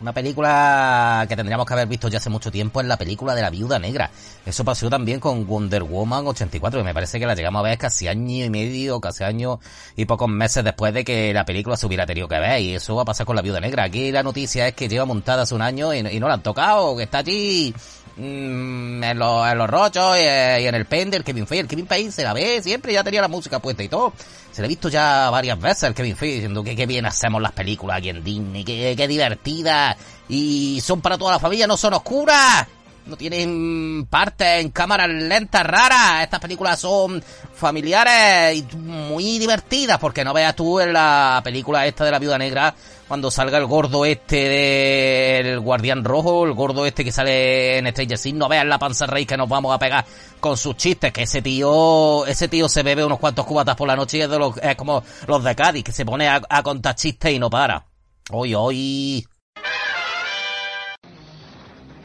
[0.00, 3.40] Una película que tendríamos que haber visto ya hace mucho tiempo es la película de
[3.40, 4.10] la Viuda Negra.
[4.44, 7.78] Eso pasó también con Wonder Woman 84, que me parece que la llegamos a ver
[7.78, 9.60] casi año y medio, casi año
[9.96, 12.60] y pocos meses después de que la película se hubiera tenido que ver.
[12.60, 13.84] Y eso va a pasar con la Viuda Negra.
[13.84, 16.42] Aquí la noticia es que lleva montada hace un año y, y no la han
[16.42, 17.74] tocado, que está allí
[18.16, 21.68] Mm, en, los, en los rochos eh, y, en el pende, el Kevin Feige, el
[21.68, 24.12] Kevin Feige se la ve siempre, ya tenía la música puesta y todo.
[24.52, 27.42] Se le ha visto ya varias veces el Kevin Feige diciendo que qué bien hacemos
[27.42, 29.96] las películas aquí en Disney, que, que divertidas
[30.28, 32.66] y son para toda la familia, no son oscuras
[33.06, 36.22] no tienen parte en cámaras lentas raras.
[36.22, 37.22] Estas películas son
[37.54, 42.38] familiares y muy divertidas, porque no veas tú en la película esta de la viuda
[42.38, 42.74] negra
[43.08, 48.18] cuando salga el gordo este del guardián rojo, el gordo este que sale en Stranger
[48.18, 50.04] Things, no veas la panza rey que nos vamos a pegar
[50.40, 53.96] con sus chistes, que ese tío, ese tío se bebe unos cuantos cubatas por la
[53.96, 56.62] noche y es, de los, es como los de Cádiz, que se pone a, a
[56.62, 57.84] contar chistes y no para.
[58.30, 59.26] Hoy, hoy,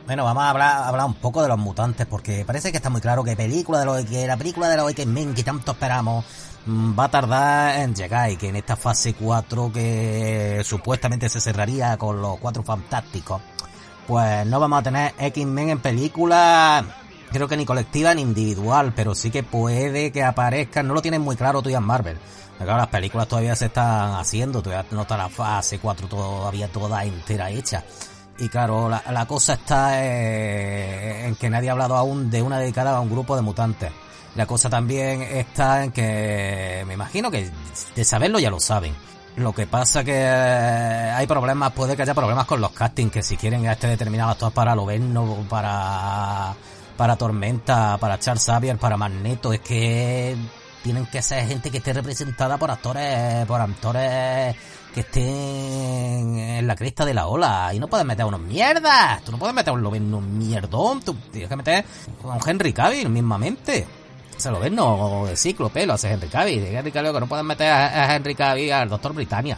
[0.09, 2.99] bueno, vamos a hablar, hablar un poco de los mutantes, porque parece que está muy
[2.99, 6.25] claro que película de los que la película de los X-Men que tanto esperamos
[6.67, 11.97] va a tardar en llegar y que en esta fase 4 que supuestamente se cerraría
[11.97, 13.41] con los cuatro fantásticos,
[14.07, 16.83] pues no vamos a tener X-Men en película,
[17.31, 21.21] creo que ni colectiva ni individual, pero sí que puede que aparezcan, no lo tienen
[21.21, 22.17] muy claro todavía en Marvel.
[22.57, 27.05] Pero las películas todavía se están haciendo, todavía no está la fase 4 todavía toda
[27.05, 27.85] entera hecha.
[28.37, 32.59] Y claro, la, la cosa está eh, en que nadie ha hablado aún de una
[32.59, 33.91] dedicada a un grupo de mutantes.
[34.39, 37.51] La cosa también está en que me imagino que
[37.93, 38.95] de saberlo ya lo saben.
[39.35, 43.35] Lo que pasa que hay problemas, puede que haya problemas con los castings, que si
[43.35, 46.55] quieren a este determinado actor para Loverno, para
[46.95, 50.37] para Tormenta, para Charles Xavier, para Magneto, es que
[50.83, 54.55] tienen que ser gente que esté representada por actores, por actores
[54.93, 57.73] que estén en la cresta de la ola.
[57.73, 59.21] Y no puedes meter unos mierdas.
[59.21, 61.01] Tú no puedes meter un un mierdón.
[61.01, 61.83] Tú tienes que meter
[62.23, 63.98] a un Henry Cavill mismamente.
[64.39, 66.63] O sea, lo ves, no de cíclope, lo hace Henry Cavill.
[66.63, 69.57] Henry Cavill que no puedes meter a, Henry Cavill al Doctor Britannia.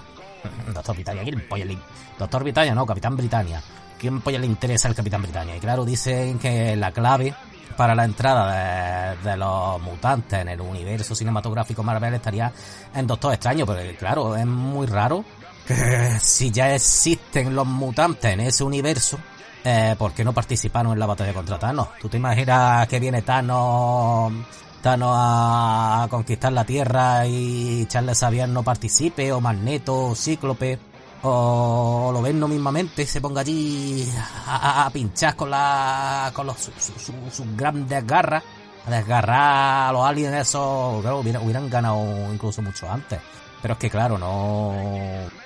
[0.74, 1.78] Doctor Britannia, ¿quién polla le...
[2.18, 3.62] Doctor Britannia, no, Capitán Britannia.
[4.00, 5.56] ¿Quién polla le interesa el Capitán Britannia?
[5.56, 7.32] Y claro, dicen que la clave
[7.78, 12.52] para la entrada de, los mutantes en el universo cinematográfico Marvel estaría
[12.96, 15.24] en Doctor Extraño, pero claro, es muy raro
[15.68, 19.20] que si ya existen los mutantes en ese universo,
[19.64, 21.90] eh, ¿por qué no participaron en la batalla contra Thanos?
[22.02, 24.34] ¿Tú te imaginas que viene Thanos,
[24.82, 30.92] Thanos a conquistar la Tierra y Charles Xavier no participe, o Magneto, o Cíclope?
[31.24, 34.12] o lo ven no mismamente se ponga allí
[34.48, 38.44] a, pinchar con la con los sus grandes garras
[38.86, 43.20] a desgarrar a los aliens esos claro, hubieran, ganado incluso mucho antes
[43.62, 44.74] pero es que claro no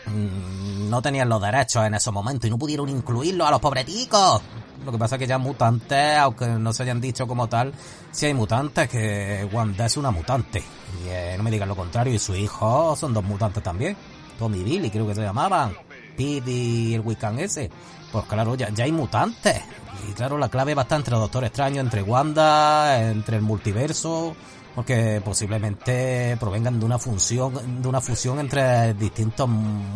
[0.08, 4.42] no tenían los derechos en esos momentos y no pudieron incluirlos a los pobreticos
[4.86, 7.74] lo que pasa es que ya mutantes aunque no se hayan dicho como tal
[8.16, 10.64] si hay mutantes que Wanda es una mutante.
[11.04, 13.98] Y eh, no me digan lo contrario y su hijo son dos mutantes también.
[14.40, 15.74] Tommy Billy, creo que se llamaban,
[16.16, 17.70] Pete y el Wiccan ese.
[18.14, 19.62] Pues claro, ya, ya hay mutantes.
[20.10, 24.34] Y claro, la clave va a estar entre Doctor Extraño, entre Wanda, entre el multiverso,
[24.76, 29.50] porque posiblemente provengan de una función, de una fusión entre distintos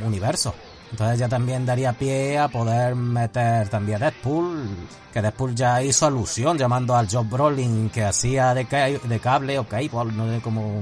[0.05, 0.53] universos.
[0.91, 4.67] Entonces ya también daría pie a poder meter también a Deadpool,
[5.13, 10.13] que Deadpool ya hizo alusión llamando al Job Brolin que hacía de, cable o cable,
[10.13, 10.81] no sé cómo,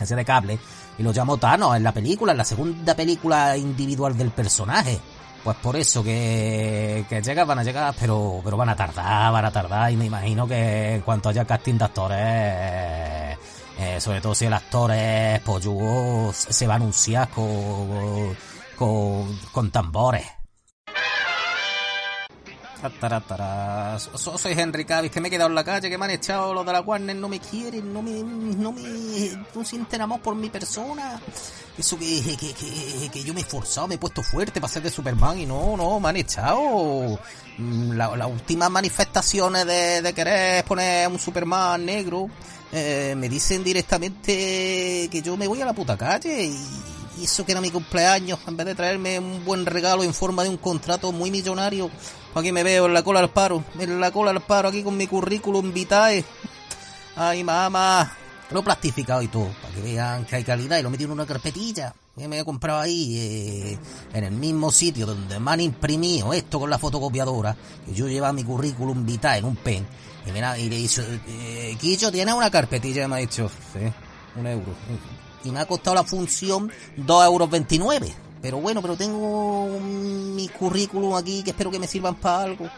[0.00, 0.58] hacía de cable,
[0.96, 4.98] y lo llamó Thanos en la película, en la segunda película individual del personaje.
[5.44, 9.44] Pues por eso que, que llegan, van a llegar, pero, pero van a tardar, van
[9.44, 12.18] a tardar y me imagino que en cuanto haya casting de actores,
[13.78, 18.36] eh, sobre todo si el actor es pollugo, se va a anunciar con,
[18.76, 20.41] con, con tambores.
[24.36, 26.66] Soy Henry Cavill, que me he quedado en la calle, que me han echado los
[26.66, 28.82] de la Warner, no me quieren, no me, no me,
[29.54, 31.20] no sienten amor por mi persona.
[31.76, 34.82] Eso que, que, que, que yo me he esforzado, me he puesto fuerte para ser
[34.82, 37.18] de Superman y no, no, me han echado.
[37.58, 42.28] Mm, las últimas manifestaciones de, de querer poner un Superman negro,
[42.72, 46.56] eh, me dicen directamente que yo me voy a la puta calle y,
[47.18, 50.42] y eso que era mi cumpleaños, en vez de traerme un buen regalo en forma
[50.42, 51.90] de un contrato muy millonario,
[52.34, 54.96] Aquí me veo en la cola del paro, en la cola del paro aquí con
[54.96, 56.24] mi currículum vitae.
[57.14, 58.16] Ay, mamá.
[58.50, 61.10] Lo he plastificado y todo, para que vean que hay calidad y lo metí en
[61.10, 61.94] una carpetilla.
[62.16, 63.78] Me he comprado ahí, eh,
[64.12, 67.54] en el mismo sitio donde me han imprimido esto con la fotocopiadora.
[67.86, 69.86] Que yo llevaba mi currículum vitae en un pen.
[70.26, 73.08] Y, mira, y le dicho, eh, Quicho, ¿tiene una carpetilla?
[73.08, 73.80] Me ha dicho, sí,
[74.36, 74.74] un euro.
[75.44, 78.12] Y me ha costado la función 2,29 euros.
[78.42, 82.68] Pero bueno, pero tengo mi currículum aquí que espero que me sirvan para algo.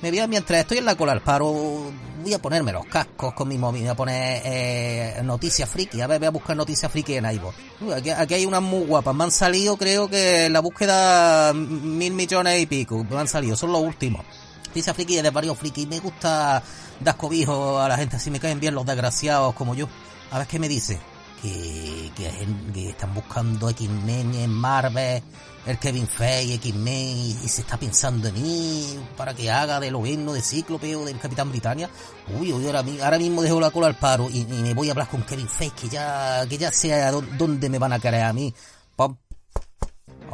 [0.00, 1.92] Me voy a, mientras estoy en la cola al paro,
[2.22, 6.08] voy a ponerme los cascos con mi móvil, voy a poner eh, noticias friki, a
[6.08, 7.54] ver, voy a buscar noticias friki en iVoox.
[7.96, 12.14] Aquí, aquí, hay unas muy guapas, me han salido creo que en la búsqueda mil
[12.14, 14.24] millones y pico, me han salido, son los últimos.
[14.66, 16.60] Noticias friki de varios friki, me gusta
[16.98, 19.86] dar cobijo a la gente, así me caen bien los desgraciados como yo.
[20.32, 20.98] A ver qué me dice.
[21.42, 25.22] Que, que, están buscando X-Men en Marvel
[25.66, 30.02] el Kevin Feige, X-Men, y, se está pensando en mí para que haga de lo
[30.02, 31.90] de Cíclope o del Capitán Britannia.
[32.38, 35.08] Uy, uy, ahora, ahora mismo dejo la cola al paro y, me voy a hablar
[35.08, 38.52] con Kevin Feige, que ya, que ya sea dónde me van a querer a mí.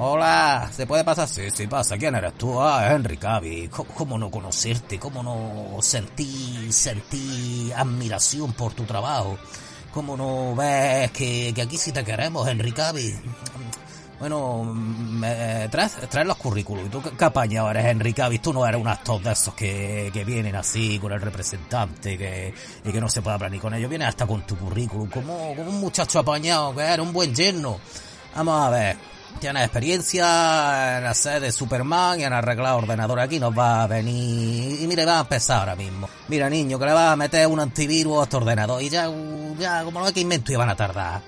[0.00, 1.26] Hola, ¿se puede pasar?
[1.26, 1.98] Sí, sí, pasa.
[1.98, 2.62] ¿Quién eres tú?
[2.62, 3.68] Ah, Henry Cavill.
[3.68, 4.96] ¿Cómo, no conocerte?
[4.96, 9.36] ¿Cómo no sentir, sentir admiración por tu trabajo?
[9.92, 13.16] ¿Cómo no ves que, que aquí sí te queremos, Henry Cavill?
[14.18, 16.86] Bueno, me, traes, los currículos.
[16.86, 18.40] ¿Y tú qué, apañado eres, Enrique?
[18.42, 22.52] Tú no eres un actor de esos que, que vienen así con el representante que,
[22.84, 23.88] y que no se puede hablar ni con ellos.
[23.88, 27.78] Vienes hasta con tu currículum, como, como un muchacho apañado que eres un buen yerno.
[28.34, 28.96] Vamos a ver.
[29.40, 33.20] Tienes experiencia en hacer de Superman y en arreglar ordenador.
[33.20, 34.80] Aquí nos va a venir.
[34.80, 36.08] Y mire, va a empezar ahora mismo.
[36.28, 38.82] Mira, niño, que le vas a meter un antivirus a este ordenador.
[38.82, 39.08] Y ya,
[39.58, 41.20] ya, como no hay que invento, y van a tardar.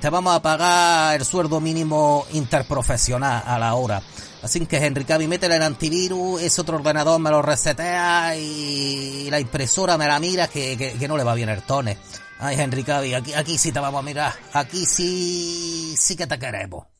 [0.00, 4.02] Te vamos a pagar el sueldo mínimo interprofesional a la hora.
[4.42, 9.38] Así que Henry Cavill, métele el antivirus, ese otro ordenador me lo resetea y la
[9.38, 11.98] impresora me la mira que, que, no le va bien el tone.
[12.38, 14.32] Ay, Henry Cavill, aquí, aquí sí te vamos a mirar.
[14.54, 16.95] Aquí sí, sí que te queremos.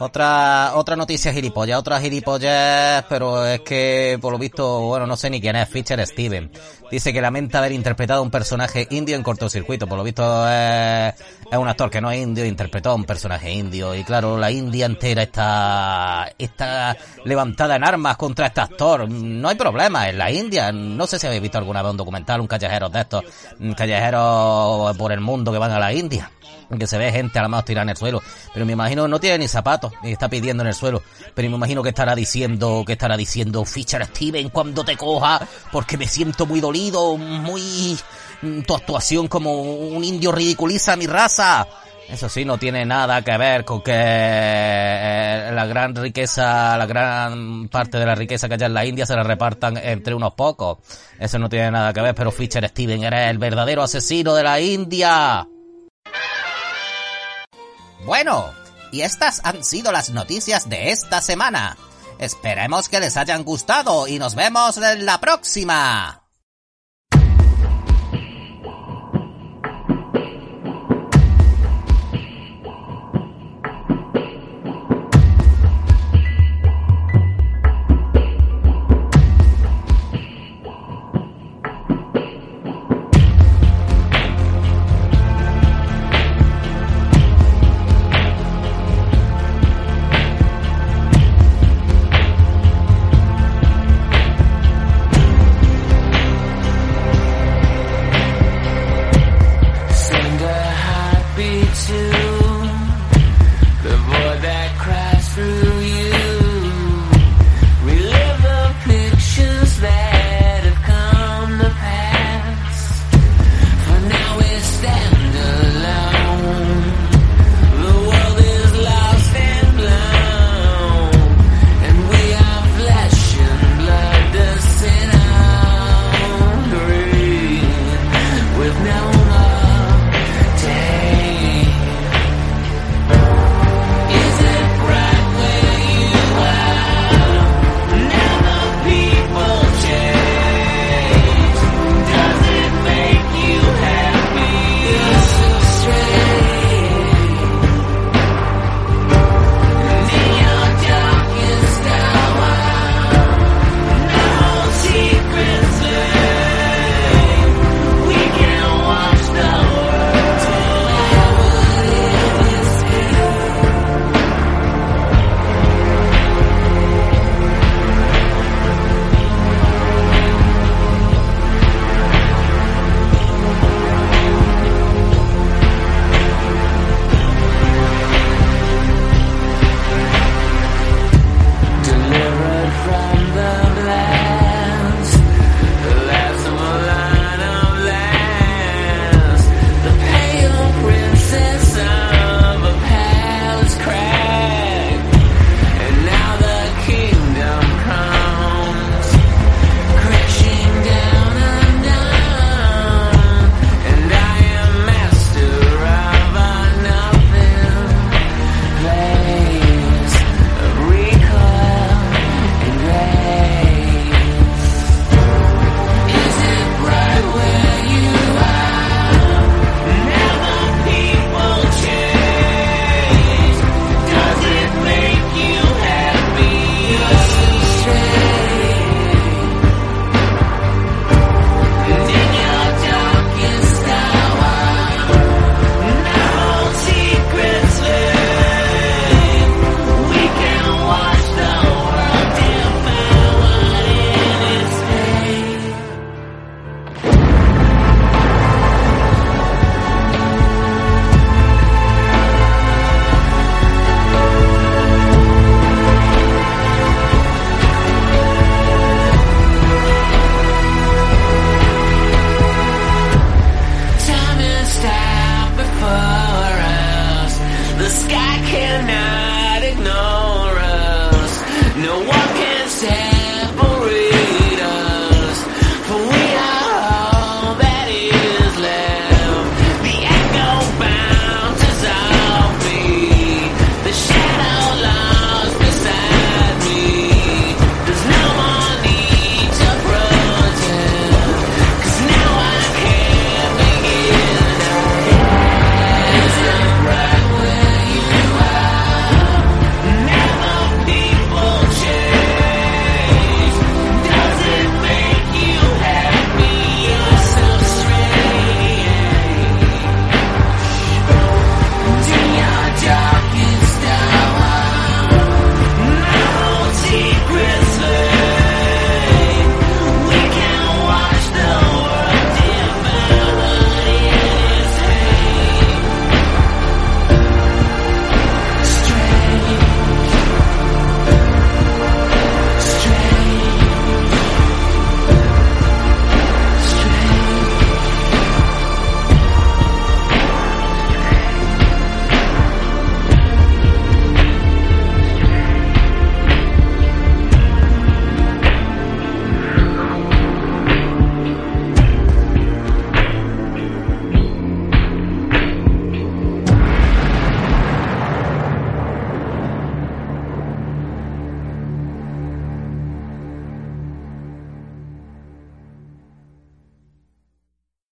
[0.00, 5.28] Otra, otra noticia gilipollas, otra gilipollas, pero es que por lo visto, bueno, no sé
[5.28, 6.50] ni quién es, Fisher Steven.
[6.90, 11.14] Dice que lamenta haber interpretado un personaje indio en cortocircuito, por lo visto es,
[11.52, 14.86] un actor que no es indio, interpretó a un personaje indio, y claro, la India
[14.86, 16.96] entera está, está
[17.26, 19.06] levantada en armas contra este actor.
[19.06, 22.40] No hay problema, en la India, no sé si habéis visto alguna vez un documental,
[22.40, 23.22] un callejero de estos,
[23.60, 26.30] un callejero por el mundo que van a la India
[26.78, 28.22] que se ve gente a la mano tirada en el suelo.
[28.52, 31.02] Pero me imagino, no tiene ni zapatos, y está pidiendo en el suelo.
[31.34, 35.40] Pero me imagino que estará diciendo, que estará diciendo, Fisher Steven, cuando te coja,
[35.72, 37.98] porque me siento muy dolido, muy...
[38.42, 41.66] Mm, tu actuación como un indio ridiculiza a mi raza.
[42.10, 47.68] Eso sí, no tiene nada que ver con que eh, la gran riqueza, la gran
[47.68, 50.78] parte de la riqueza que hay en la India se la repartan entre unos pocos.
[51.20, 54.60] Eso no tiene nada que ver, pero Fisher Steven eres el verdadero asesino de la
[54.60, 55.46] India.
[58.04, 58.52] Bueno,
[58.92, 61.76] y estas han sido las noticias de esta semana.
[62.18, 66.19] Esperemos que les hayan gustado y nos vemos en la próxima.